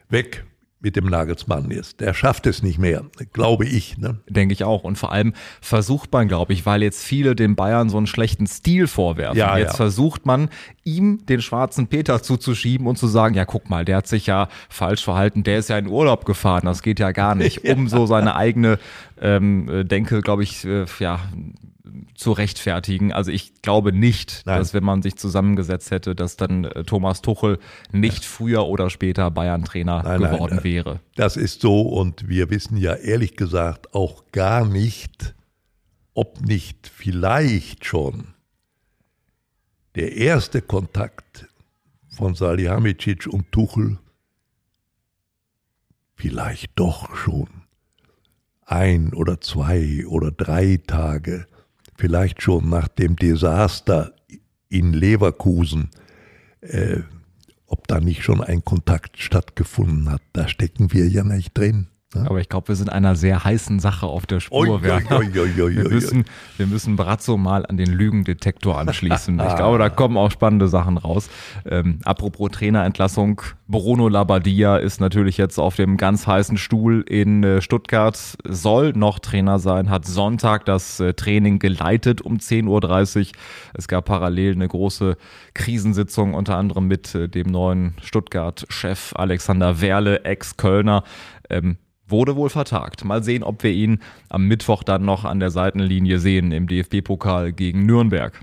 Weg 0.08 0.44
mit 0.82 0.96
dem 0.96 1.06
Nagelsmann 1.06 1.70
ist. 1.70 2.00
Der 2.00 2.12
schafft 2.12 2.46
es 2.46 2.62
nicht 2.62 2.78
mehr, 2.78 3.04
glaube 3.32 3.64
ich. 3.64 3.98
Ne? 3.98 4.18
Denke 4.28 4.52
ich 4.52 4.64
auch. 4.64 4.82
Und 4.82 4.98
vor 4.98 5.12
allem 5.12 5.32
versucht 5.61 6.12
man, 6.12 6.26
glaube 6.26 6.52
ich, 6.52 6.66
weil 6.66 6.82
jetzt 6.82 7.04
viele 7.04 7.37
den 7.37 7.54
Bayern 7.54 7.88
so 7.88 7.96
einen 7.96 8.08
schlechten 8.08 8.48
Stil 8.48 8.88
vorwerfen. 8.88 9.38
Ja, 9.38 9.56
jetzt 9.56 9.70
ja. 9.70 9.76
versucht 9.76 10.26
man, 10.26 10.50
ihm 10.82 11.24
den 11.26 11.40
schwarzen 11.40 11.87
Peter 11.87 12.20
zuzuschieben 12.20 12.88
und 12.88 12.98
zu 12.98 13.06
sagen, 13.06 13.37
ja, 13.37 13.44
guck 13.44 13.70
mal, 13.70 13.85
der 13.85 13.98
hat 13.98 14.08
sich 14.08 14.26
ja 14.26 14.48
falsch 14.68 15.04
verhalten, 15.04 15.44
der 15.44 15.61
ist 15.61 15.68
ja 15.68 15.78
in 15.78 15.87
Urlaub 15.87 16.24
gefahren, 16.24 16.66
das 16.66 16.82
geht 16.82 16.98
ja 16.98 17.12
gar 17.12 17.37
nicht, 17.37 17.64
um 17.68 17.88
so 17.88 18.06
seine 18.06 18.35
eigene 18.35 18.80
ähm, 19.20 19.68
äh, 19.68 19.85
Denke, 19.85 20.20
glaube 20.20 20.42
ich, 20.42 20.64
äh, 20.64 20.85
ja, 20.98 21.20
zu 22.14 22.33
rechtfertigen. 22.33 23.12
Also 23.12 23.31
ich 23.31 23.62
glaube 23.62 23.92
nicht, 23.92 24.42
Nein. 24.44 24.59
dass 24.59 24.74
wenn 24.74 24.85
man 24.85 25.02
sich 25.02 25.16
zusammengesetzt 25.16 25.90
hätte, 25.90 26.14
dass 26.14 26.37
dann 26.37 26.64
äh, 26.64 26.85
Thomas 26.85 27.22
Tuchel 27.22 27.59
nicht 27.90 28.24
früher 28.24 28.66
oder 28.66 28.90
später 28.90 29.31
Bayern-Trainer 29.31 30.02
geworden 30.02 30.57
nein, 30.57 30.64
wäre. 30.64 31.00
Das 31.16 31.37
ist 31.37 31.61
so 31.61 31.83
und 31.83 32.28
wir 32.28 32.50
wissen 32.50 32.76
ja 32.76 32.94
ehrlich 32.94 33.37
gesagt 33.37 33.94
auch 33.94 34.24
gar 34.33 34.66
nicht, 34.66 35.35
ob 36.14 36.40
nicht 36.40 36.88
vielleicht 36.88 37.85
schon 37.85 38.35
der 39.94 40.16
erste 40.16 40.62
Kontakt 40.62 41.48
von 42.09 42.35
Salihamidzic 42.35 43.26
und 43.26 43.50
Tuchel 43.52 43.98
vielleicht 46.14 46.70
doch 46.76 47.14
schon 47.16 47.48
ein 48.64 49.12
oder 49.12 49.40
zwei 49.40 50.07
oder 50.07 50.31
drei 50.31 50.81
Tage 50.87 51.46
vielleicht 52.03 52.43
schon 52.43 52.69
nach 52.69 52.88
dem 52.88 53.15
Desaster 53.15 54.12
in 54.69 54.93
Leverkusen, 54.93 55.91
äh, 56.61 57.03
ob 57.67 57.87
da 57.87 58.01
nicht 58.01 58.25
schon 58.25 58.43
ein 58.43 58.65
Kontakt 58.65 59.19
stattgefunden 59.19 60.11
hat. 60.11 60.21
Da 60.33 60.49
stecken 60.49 60.93
wir 60.93 61.07
ja 61.07 61.23
nicht 61.23 61.57
drin. 61.57 61.87
Ja. 62.14 62.27
Aber 62.27 62.40
ich 62.40 62.48
glaube, 62.48 62.68
wir 62.68 62.77
sind 62.77 62.90
einer 62.90 63.16
sehr 63.16 63.42
heißen 63.42 63.81
Sache 63.81 64.07
auf 64.07 64.27
der 64.27 64.40
Spur. 64.40 64.59
Oi, 64.59 64.68
oi, 64.68 65.03
oi, 65.11 65.75
wir, 65.77 65.88
müssen, 65.88 66.25
wir 66.59 66.66
müssen 66.66 66.96
Brazzo 66.96 67.38
mal 67.38 67.64
an 67.64 67.79
den 67.79 67.90
Lügendetektor 67.90 68.79
anschließen. 68.79 69.40
ich 69.40 69.57
glaube, 69.57 69.79
da 69.79 69.88
kommen 69.88 70.16
auch 70.16 70.31
spannende 70.31 70.68
Sachen 70.68 70.98
raus. 70.98 71.31
Ähm, 71.64 72.01
apropos 72.05 72.51
Trainerentlassung, 72.51 73.40
Bruno 73.66 74.09
Labbadia 74.09 74.77
ist 74.77 75.01
natürlich 75.01 75.38
jetzt 75.38 75.59
auf 75.59 75.77
dem 75.77 75.96
ganz 75.96 76.27
heißen 76.27 76.59
Stuhl 76.59 77.03
in 77.09 77.42
äh, 77.42 77.62
Stuttgart, 77.62 78.18
soll 78.46 78.92
noch 78.92 79.18
Trainer 79.18 79.59
sein, 79.59 79.88
hat 79.88 80.05
Sonntag 80.05 80.66
das 80.66 81.01
äh, 81.01 81.14
Training 81.14 81.59
geleitet 81.59 82.20
um 82.20 82.37
10.30 82.37 83.20
Uhr. 83.20 83.33
Es 83.72 83.88
gab 83.88 84.05
parallel 84.05 84.53
eine 84.53 84.68
große 84.68 85.16
Krisensitzung, 85.55 86.35
unter 86.35 86.59
anderem 86.59 86.88
mit 86.88 87.14
äh, 87.14 87.29
dem 87.29 87.51
neuen 87.51 87.94
Stuttgart-Chef 88.03 89.14
Alexander 89.16 89.81
Werle, 89.81 90.25
Ex-Kölner. 90.25 91.05
Ähm, 91.48 91.79
wurde 92.12 92.37
wohl 92.37 92.51
vertagt. 92.51 93.05
Mal 93.05 93.25
sehen, 93.25 93.42
ob 93.42 93.64
wir 93.64 93.72
ihn 93.72 93.98
am 94.29 94.46
Mittwoch 94.46 94.85
dann 94.85 95.05
noch 95.05 95.25
an 95.25 95.40
der 95.40 95.51
Seitenlinie 95.51 96.20
sehen 96.20 96.53
im 96.53 96.68
DFB-Pokal 96.68 97.53
gegen 97.53 97.85
Nürnberg. 97.85 98.40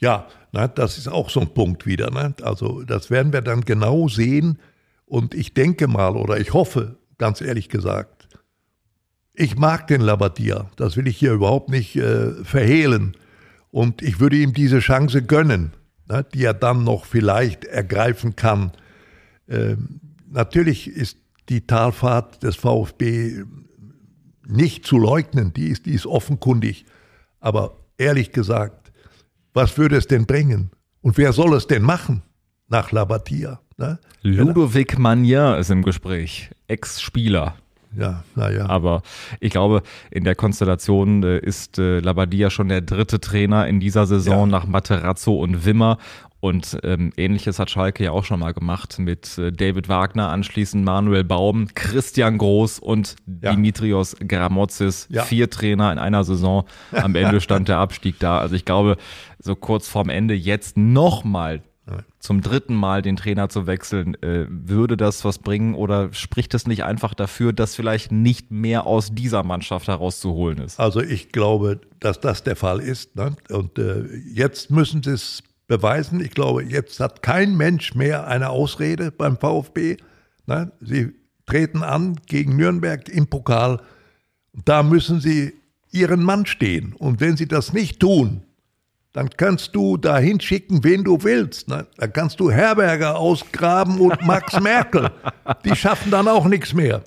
Ja, 0.00 0.26
na, 0.52 0.68
das 0.68 0.96
ist 0.96 1.08
auch 1.08 1.28
so 1.28 1.40
ein 1.40 1.52
Punkt 1.52 1.84
wieder. 1.84 2.10
Ne? 2.10 2.34
Also 2.42 2.82
das 2.82 3.10
werden 3.10 3.32
wir 3.32 3.42
dann 3.42 3.62
genau 3.62 4.08
sehen. 4.08 4.58
Und 5.04 5.34
ich 5.34 5.52
denke 5.52 5.88
mal 5.88 6.16
oder 6.16 6.38
ich 6.38 6.54
hoffe, 6.54 6.96
ganz 7.18 7.40
ehrlich 7.40 7.68
gesagt, 7.68 8.28
ich 9.34 9.56
mag 9.56 9.86
den 9.86 10.00
Labadia. 10.00 10.70
Das 10.76 10.96
will 10.96 11.06
ich 11.06 11.16
hier 11.16 11.32
überhaupt 11.32 11.68
nicht 11.68 11.96
äh, 11.96 12.32
verhehlen. 12.44 13.16
Und 13.70 14.02
ich 14.02 14.18
würde 14.20 14.36
ihm 14.36 14.52
diese 14.52 14.80
Chance 14.80 15.22
gönnen, 15.22 15.72
ne, 16.08 16.24
die 16.34 16.44
er 16.44 16.54
dann 16.54 16.84
noch 16.84 17.04
vielleicht 17.04 17.64
ergreifen 17.64 18.34
kann. 18.34 18.72
Ähm, 19.48 20.00
natürlich 20.28 20.88
ist 20.88 21.18
die 21.48 21.66
Talfahrt 21.66 22.42
des 22.42 22.56
VfB 22.56 23.44
nicht 24.46 24.86
zu 24.86 24.98
leugnen, 24.98 25.52
die 25.52 25.68
ist, 25.68 25.86
die 25.86 25.92
ist 25.92 26.06
offenkundig. 26.06 26.84
Aber 27.40 27.76
ehrlich 27.98 28.32
gesagt, 28.32 28.92
was 29.52 29.76
würde 29.78 29.96
es 29.96 30.06
denn 30.06 30.26
bringen? 30.26 30.70
Und 31.00 31.18
wer 31.18 31.32
soll 31.32 31.54
es 31.54 31.66
denn 31.66 31.82
machen 31.82 32.22
nach 32.68 32.92
Labatia? 32.92 33.60
Ne? 33.76 33.98
Ludovic 34.22 34.98
Magnin 34.98 35.54
ist 35.54 35.70
im 35.70 35.82
Gespräch, 35.82 36.50
Ex-Spieler. 36.66 37.54
Ja, 37.96 38.22
naja. 38.34 38.68
Aber 38.68 39.02
ich 39.40 39.50
glaube, 39.50 39.82
in 40.10 40.24
der 40.24 40.34
Konstellation 40.34 41.22
äh, 41.22 41.38
ist 41.38 41.78
äh, 41.78 42.00
Labadia 42.00 42.50
schon 42.50 42.68
der 42.68 42.82
dritte 42.82 43.18
Trainer 43.18 43.66
in 43.66 43.80
dieser 43.80 44.06
Saison 44.06 44.40
ja. 44.40 44.58
nach 44.58 44.66
Materazzo 44.66 45.34
und 45.34 45.64
Wimmer. 45.64 45.98
Und 46.40 46.78
ähm, 46.84 47.12
ähnliches 47.16 47.58
hat 47.58 47.68
Schalke 47.70 48.04
ja 48.04 48.12
auch 48.12 48.24
schon 48.24 48.38
mal 48.40 48.52
gemacht 48.52 48.98
mit 48.98 49.38
äh, 49.38 49.50
David 49.50 49.88
Wagner, 49.88 50.28
anschließend 50.28 50.84
Manuel 50.84 51.24
Baum, 51.24 51.68
Christian 51.74 52.38
Groß 52.38 52.78
und 52.78 53.16
ja. 53.42 53.52
Dimitrios 53.52 54.16
Gramotzis. 54.20 55.08
Ja. 55.10 55.24
Vier 55.24 55.50
Trainer 55.50 55.90
in 55.90 55.98
einer 55.98 56.22
Saison. 56.22 56.64
Am 56.92 57.16
Ende 57.16 57.40
stand 57.40 57.68
der 57.68 57.78
Abstieg 57.78 58.20
da. 58.20 58.38
Also 58.38 58.54
ich 58.54 58.64
glaube, 58.64 58.96
so 59.40 59.56
kurz 59.56 59.88
vorm 59.88 60.10
Ende 60.10 60.34
jetzt 60.34 60.76
nochmal 60.76 61.62
zum 62.18 62.40
dritten 62.42 62.74
Mal 62.74 63.02
den 63.02 63.16
Trainer 63.16 63.48
zu 63.48 63.66
wechseln, 63.66 64.14
äh, 64.22 64.46
würde 64.48 64.96
das 64.96 65.24
was 65.24 65.38
bringen 65.38 65.74
oder 65.74 66.12
spricht 66.12 66.52
es 66.54 66.66
nicht 66.66 66.84
einfach 66.84 67.14
dafür, 67.14 67.52
dass 67.52 67.74
vielleicht 67.74 68.12
nicht 68.12 68.50
mehr 68.50 68.86
aus 68.86 69.14
dieser 69.14 69.42
Mannschaft 69.42 69.88
herauszuholen 69.88 70.58
ist? 70.58 70.78
Also 70.78 71.00
ich 71.00 71.30
glaube, 71.32 71.80
dass 72.00 72.20
das 72.20 72.42
der 72.42 72.56
Fall 72.56 72.80
ist. 72.80 73.16
Ne? 73.16 73.36
Und 73.50 73.78
äh, 73.78 74.04
jetzt 74.32 74.70
müssen 74.70 75.02
sie 75.02 75.12
es 75.12 75.42
beweisen. 75.68 76.20
Ich 76.20 76.32
glaube, 76.32 76.64
jetzt 76.64 76.98
hat 76.98 77.22
kein 77.22 77.56
Mensch 77.56 77.94
mehr 77.94 78.26
eine 78.26 78.48
Ausrede 78.50 79.12
beim 79.12 79.36
VfB. 79.36 79.98
Ne? 80.46 80.72
Sie 80.80 81.14
treten 81.46 81.84
an 81.84 82.18
gegen 82.26 82.56
Nürnberg 82.56 83.08
im 83.08 83.28
Pokal. 83.28 83.80
Da 84.64 84.82
müssen 84.82 85.20
sie 85.20 85.54
ihren 85.92 86.22
Mann 86.22 86.46
stehen. 86.46 86.94
Und 86.94 87.20
wenn 87.20 87.36
sie 87.36 87.46
das 87.46 87.72
nicht 87.72 88.00
tun, 88.00 88.42
dann 89.12 89.30
kannst 89.30 89.74
du 89.74 89.96
da 89.96 90.18
hinschicken, 90.18 90.84
wen 90.84 91.04
du 91.04 91.22
willst. 91.22 91.68
Ne? 91.68 91.86
Dann 91.96 92.12
kannst 92.12 92.40
du 92.40 92.50
Herberger 92.50 93.16
ausgraben 93.16 94.00
und 94.00 94.24
Max 94.26 94.60
Merkel. 94.60 95.10
Die 95.64 95.76
schaffen 95.76 96.10
dann 96.10 96.28
auch 96.28 96.46
nichts 96.46 96.74
mehr. 96.74 97.02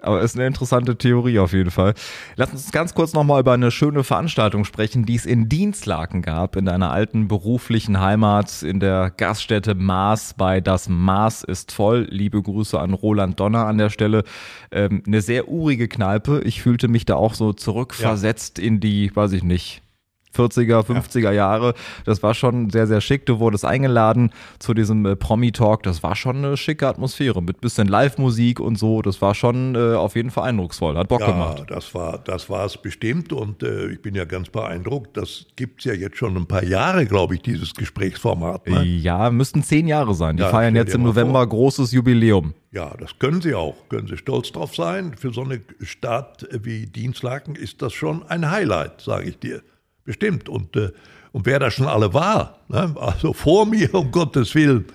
Aber 0.00 0.20
ist 0.20 0.36
eine 0.36 0.46
interessante 0.46 0.96
Theorie 0.96 1.40
auf 1.40 1.52
jeden 1.52 1.72
Fall. 1.72 1.94
Lass 2.36 2.52
uns 2.52 2.70
ganz 2.70 2.94
kurz 2.94 3.14
nochmal 3.14 3.40
über 3.40 3.52
eine 3.52 3.72
schöne 3.72 4.04
Veranstaltung 4.04 4.64
sprechen, 4.64 5.04
die 5.04 5.16
es 5.16 5.26
in 5.26 5.48
Dienstlaken 5.48 6.22
gab, 6.22 6.54
in 6.54 6.66
deiner 6.66 6.92
alten 6.92 7.26
beruflichen 7.26 7.98
Heimat 7.98 8.62
in 8.62 8.78
der 8.78 9.10
Gaststätte 9.10 9.74
Maas 9.74 10.34
bei 10.34 10.60
Das 10.60 10.88
Maas 10.88 11.42
ist 11.42 11.72
voll. 11.72 12.06
Liebe 12.10 12.40
Grüße 12.40 12.78
an 12.78 12.94
Roland 12.94 13.40
Donner 13.40 13.66
an 13.66 13.78
der 13.78 13.90
Stelle. 13.90 14.22
Ähm, 14.70 15.02
eine 15.04 15.20
sehr 15.20 15.48
urige 15.48 15.88
Kneipe. 15.88 16.42
Ich 16.44 16.62
fühlte 16.62 16.86
mich 16.86 17.04
da 17.04 17.16
auch 17.16 17.34
so 17.34 17.52
zurückversetzt 17.52 18.58
ja. 18.58 18.64
in 18.64 18.78
die, 18.78 19.10
weiß 19.14 19.32
ich 19.32 19.42
nicht, 19.42 19.82
40er, 20.38 20.84
50er 20.84 21.20
ja. 21.20 21.32
Jahre. 21.32 21.74
Das 22.04 22.22
war 22.22 22.34
schon 22.34 22.70
sehr, 22.70 22.86
sehr 22.86 23.00
schick. 23.00 23.26
Du 23.26 23.38
wurdest 23.38 23.64
eingeladen 23.64 24.30
zu 24.58 24.74
diesem 24.74 25.04
äh, 25.06 25.16
Promi-Talk. 25.16 25.82
Das 25.82 26.02
war 26.02 26.16
schon 26.16 26.36
eine 26.36 26.56
schicke 26.56 26.86
Atmosphäre 26.86 27.42
mit 27.42 27.60
bisschen 27.60 27.88
Live-Musik 27.88 28.60
und 28.60 28.78
so. 28.78 29.02
Das 29.02 29.20
war 29.20 29.34
schon 29.34 29.74
äh, 29.74 29.94
auf 29.94 30.16
jeden 30.16 30.30
Fall 30.30 30.48
eindrucksvoll. 30.48 30.96
Hat 30.96 31.08
Bock 31.08 31.20
ja, 31.20 31.30
gemacht. 31.30 31.64
Das 31.68 31.94
war, 31.94 32.18
das 32.18 32.48
war 32.48 32.64
es 32.64 32.76
bestimmt 32.76 33.32
und 33.32 33.62
äh, 33.62 33.88
ich 33.88 34.02
bin 34.02 34.14
ja 34.14 34.24
ganz 34.24 34.50
beeindruckt. 34.50 35.16
Das 35.16 35.46
gibt 35.56 35.80
es 35.80 35.84
ja 35.86 35.94
jetzt 35.94 36.16
schon 36.16 36.36
ein 36.36 36.46
paar 36.46 36.64
Jahre, 36.64 37.06
glaube 37.06 37.34
ich, 37.34 37.42
dieses 37.42 37.74
Gesprächsformat. 37.74 38.68
Ne? 38.68 38.84
Ja, 38.84 39.30
müssten 39.30 39.62
zehn 39.62 39.88
Jahre 39.88 40.14
sein. 40.14 40.36
Die 40.36 40.42
ja, 40.42 40.50
feiern 40.50 40.76
jetzt 40.76 40.94
im 40.94 41.02
November 41.02 41.40
vor. 41.40 41.48
großes 41.48 41.92
Jubiläum. 41.92 42.54
Ja, 42.70 42.94
das 42.98 43.18
können 43.18 43.40
sie 43.40 43.54
auch. 43.54 43.76
Können 43.88 44.08
sie 44.08 44.18
stolz 44.18 44.52
drauf 44.52 44.74
sein. 44.74 45.14
Für 45.16 45.32
so 45.32 45.42
eine 45.42 45.60
Stadt 45.80 46.46
wie 46.52 46.86
Dienstlaken 46.86 47.54
ist 47.54 47.80
das 47.82 47.94
schon 47.94 48.22
ein 48.28 48.50
Highlight, 48.50 49.00
sage 49.00 49.28
ich 49.28 49.38
dir. 49.38 49.62
Bestimmt. 50.08 50.48
Und, 50.48 50.74
äh, 50.74 50.90
und 51.32 51.44
wer 51.44 51.58
da 51.58 51.70
schon 51.70 51.86
alle 51.86 52.14
war, 52.14 52.60
ne? 52.68 52.94
also 52.98 53.34
vor 53.34 53.66
mir, 53.74 53.94
um 53.94 54.10
Gottes 54.10 54.54
Willen. 54.54 54.86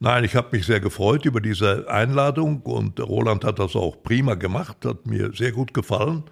Nein, 0.00 0.24
ich 0.24 0.34
habe 0.34 0.56
mich 0.56 0.64
sehr 0.64 0.80
gefreut 0.80 1.26
über 1.26 1.42
diese 1.42 1.90
Einladung 1.90 2.62
und 2.62 2.98
Roland 2.98 3.44
hat 3.44 3.58
das 3.58 3.76
auch 3.76 4.02
prima 4.02 4.32
gemacht, 4.32 4.86
hat 4.86 5.06
mir 5.06 5.30
sehr 5.34 5.52
gut 5.52 5.74
gefallen. 5.74 6.22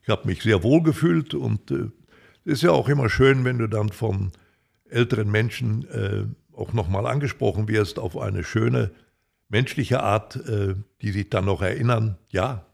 Ich 0.00 0.08
habe 0.10 0.28
mich 0.28 0.44
sehr 0.44 0.62
wohl 0.62 0.84
gefühlt 0.84 1.34
und 1.34 1.72
es 1.72 1.80
äh, 1.80 2.52
ist 2.52 2.62
ja 2.62 2.70
auch 2.70 2.88
immer 2.88 3.10
schön, 3.10 3.44
wenn 3.44 3.58
du 3.58 3.66
dann 3.66 3.88
von 3.88 4.30
älteren 4.88 5.28
Menschen 5.28 5.84
äh, 5.90 6.22
auch 6.56 6.72
nochmal 6.72 7.08
angesprochen 7.08 7.66
wirst 7.66 7.98
auf 7.98 8.16
eine 8.16 8.44
schöne 8.44 8.92
menschliche 9.48 10.04
Art, 10.04 10.36
äh, 10.36 10.76
die 11.00 11.10
sich 11.10 11.30
dann 11.30 11.46
noch 11.46 11.62
erinnern, 11.62 12.16
ja, 12.30 12.64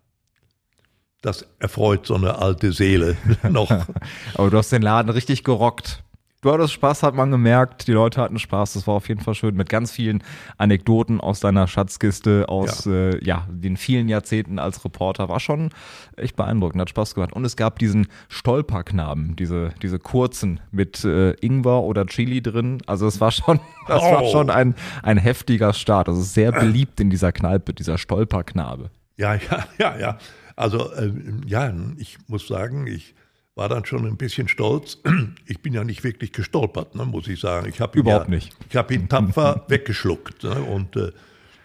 das 1.22 1.46
erfreut 1.58 2.06
so 2.06 2.14
eine 2.14 2.38
alte 2.38 2.72
Seele 2.72 3.16
noch. 3.48 3.70
Aber 4.34 4.50
du 4.50 4.58
hast 4.58 4.70
den 4.70 4.82
Laden 4.82 5.10
richtig 5.10 5.44
gerockt. 5.44 6.02
Du 6.40 6.52
hattest 6.52 6.72
Spaß, 6.72 7.02
hat 7.02 7.16
man 7.16 7.32
gemerkt. 7.32 7.88
Die 7.88 7.92
Leute 7.92 8.20
hatten 8.20 8.38
Spaß. 8.38 8.74
Das 8.74 8.86
war 8.86 8.94
auf 8.94 9.08
jeden 9.08 9.20
Fall 9.20 9.34
schön 9.34 9.56
mit 9.56 9.68
ganz 9.68 9.90
vielen 9.90 10.22
Anekdoten 10.56 11.20
aus 11.20 11.40
deiner 11.40 11.66
Schatzkiste, 11.66 12.44
aus 12.48 12.84
ja. 12.84 12.92
Äh, 12.92 13.24
ja 13.24 13.48
den 13.50 13.76
vielen 13.76 14.08
Jahrzehnten 14.08 14.60
als 14.60 14.84
Reporter. 14.84 15.28
War 15.28 15.40
schon 15.40 15.70
echt 16.16 16.36
beeindruckend, 16.36 16.80
hat 16.80 16.90
Spaß 16.90 17.16
gemacht. 17.16 17.32
Und 17.32 17.44
es 17.44 17.56
gab 17.56 17.80
diesen 17.80 18.06
Stolperknaben, 18.28 19.34
diese, 19.34 19.72
diese 19.82 19.98
kurzen 19.98 20.60
mit 20.70 21.04
äh, 21.04 21.32
Ingwer 21.40 21.82
oder 21.82 22.06
Chili 22.06 22.40
drin. 22.40 22.82
Also 22.86 23.08
es 23.08 23.20
war 23.20 23.32
schon, 23.32 23.58
das 23.88 24.00
oh. 24.00 24.12
war 24.12 24.24
schon 24.26 24.48
ein, 24.48 24.76
ein 25.02 25.18
heftiger 25.18 25.72
Start. 25.72 26.06
Das 26.06 26.18
ist 26.18 26.34
sehr 26.34 26.52
beliebt 26.52 27.00
in 27.00 27.10
dieser 27.10 27.32
Kneipe, 27.32 27.74
dieser 27.74 27.98
Stolperknabe. 27.98 28.90
Ja, 29.16 29.34
ja, 29.34 29.66
ja, 29.78 29.98
ja. 29.98 30.18
Also 30.58 30.92
äh, 30.92 31.12
ja, 31.46 31.72
ich 31.98 32.18
muss 32.26 32.48
sagen, 32.48 32.88
ich 32.88 33.14
war 33.54 33.68
dann 33.68 33.84
schon 33.84 34.04
ein 34.04 34.16
bisschen 34.16 34.48
stolz. 34.48 34.98
Ich 35.46 35.62
bin 35.62 35.72
ja 35.72 35.84
nicht 35.84 36.04
wirklich 36.04 36.32
gestolpert, 36.32 36.94
ne, 36.94 37.04
muss 37.04 37.26
ich 37.28 37.40
sagen. 37.40 37.68
Ich 37.68 37.78
Überhaupt 37.78 38.28
ja, 38.28 38.34
nicht. 38.34 38.54
Ich 38.68 38.76
habe 38.76 38.92
ihn 38.92 39.08
tapfer 39.08 39.64
weggeschluckt. 39.68 40.42
Ne, 40.42 40.60
und 40.60 40.96
äh, 40.96 41.12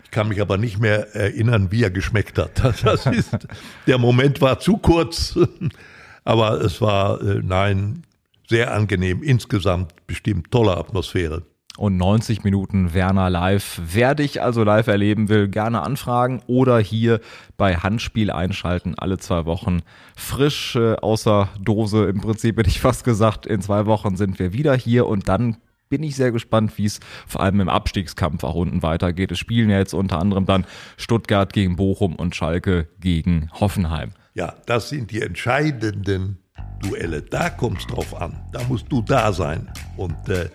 ich 0.04 0.12
kann 0.12 0.28
mich 0.28 0.40
aber 0.42 0.58
nicht 0.58 0.80
mehr 0.80 1.16
erinnern, 1.16 1.72
wie 1.72 1.84
er 1.84 1.90
geschmeckt 1.90 2.38
hat. 2.38 2.62
Das 2.84 3.06
ist, 3.08 3.48
der 3.88 3.98
Moment 3.98 4.42
war 4.42 4.60
zu 4.60 4.78
kurz. 4.78 5.38
Aber 6.26 6.62
es 6.62 6.80
war, 6.80 7.22
äh, 7.22 7.42
nein, 7.44 8.04
sehr 8.48 8.74
angenehm. 8.74 9.22
Insgesamt 9.24 9.94
bestimmt 10.08 10.52
tolle 10.52 10.78
Atmosphäre 10.78 11.44
und 11.78 11.98
90 11.98 12.44
Minuten 12.44 12.94
Werner 12.94 13.30
live. 13.30 13.82
Wer 13.84 14.16
dich 14.16 14.42
also 14.42 14.64
live 14.64 14.88
erleben 14.88 15.30
will, 15.30 15.48
gerne 15.48 15.82
anfragen 15.82 16.42
oder 16.46 16.80
hier 16.80 17.20
bei 17.58 17.76
Handspiel 17.76 18.32
einschalten, 18.32 18.96
alle 18.98 19.18
zwei 19.18 19.46
Wochen. 19.46 19.82
Frisch 20.16 20.76
äh, 20.76 20.96
außer 20.96 21.50
Dose, 21.60 22.06
im 22.06 22.22
Prinzip 22.22 22.58
hätte 22.58 22.70
ich 22.70 22.80
fast 22.80 23.04
gesagt, 23.04 23.46
in 23.46 23.62
zwei 23.62 23.86
Wochen 23.86 24.16
sind 24.16 24.38
wir 24.40 24.54
wieder 24.54 24.76
hier 24.76 25.08
und 25.08 25.28
dann 25.30 25.58
bin 25.90 26.04
ich 26.04 26.16
sehr 26.16 26.32
gespannt, 26.32 26.78
wie 26.78 26.86
es 26.86 27.00
vor 27.28 27.42
allem 27.42 27.60
im 27.60 27.70
Abstiegskampf 27.70 28.44
auch 28.44 28.56
unten 28.56 28.82
weitergeht. 28.82 29.32
Es 29.32 29.38
spielen 29.40 29.70
ja 29.70 29.78
jetzt 29.78 29.94
unter 29.94 30.20
anderem 30.20 30.46
dann 30.46 30.66
Stuttgart 30.98 31.54
gegen 31.54 31.76
Bochum 31.76 32.16
und 32.16 32.36
Schalke 32.36 32.88
gegen 33.00 33.50
Hoffenheim. 33.60 34.14
Ja, 34.34 34.56
das 34.66 34.90
sind 34.90 35.12
die 35.12 35.22
entscheidenden 35.22 36.40
Duelle. 36.82 37.22
Da 37.22 37.52
kommt 37.52 37.80
es 37.80 37.86
drauf 37.88 38.20
an. 38.20 38.42
Da 38.52 38.64
musst 38.64 38.92
du 38.92 39.04
da 39.04 39.32
sein. 39.34 39.72
Und 39.96 40.30
äh, 40.30 40.50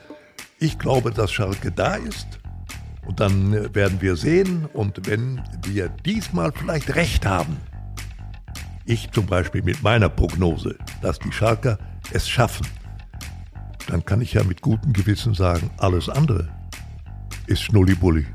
ich 0.59 0.79
glaube, 0.79 1.11
dass 1.11 1.33
Schalke 1.33 1.73
da 1.73 1.95
ist. 1.95 2.41
Und 3.07 3.21
dann 3.21 3.53
äh, 3.55 3.75
werden 3.75 4.01
wir 4.01 4.17
sehen. 4.17 4.67
Und 4.73 5.07
wenn 5.07 5.41
wir 5.67 5.89
diesmal 5.89 6.53
vielleicht 6.53 6.95
recht 6.95 7.25
haben, 7.25 7.57
ich 8.85 9.11
zum 9.11 9.27
Beispiel 9.27 9.63
mit 9.63 9.83
meiner 9.83 10.09
Prognose, 10.09 10.77
dass 11.03 11.19
die 11.19 11.33
Schalker 11.33 11.79
es 12.13 12.29
schaffen, 12.29 12.67
dann 13.87 14.05
kann 14.05 14.21
ich 14.21 14.35
ja 14.35 14.45
mit 14.45 14.61
gutem 14.61 14.93
Gewissen 14.93 15.35
sagen, 15.35 15.71
alles 15.79 16.09
andere 16.09 16.49
ist 17.47 17.63
Schnullibulli. 17.63 18.27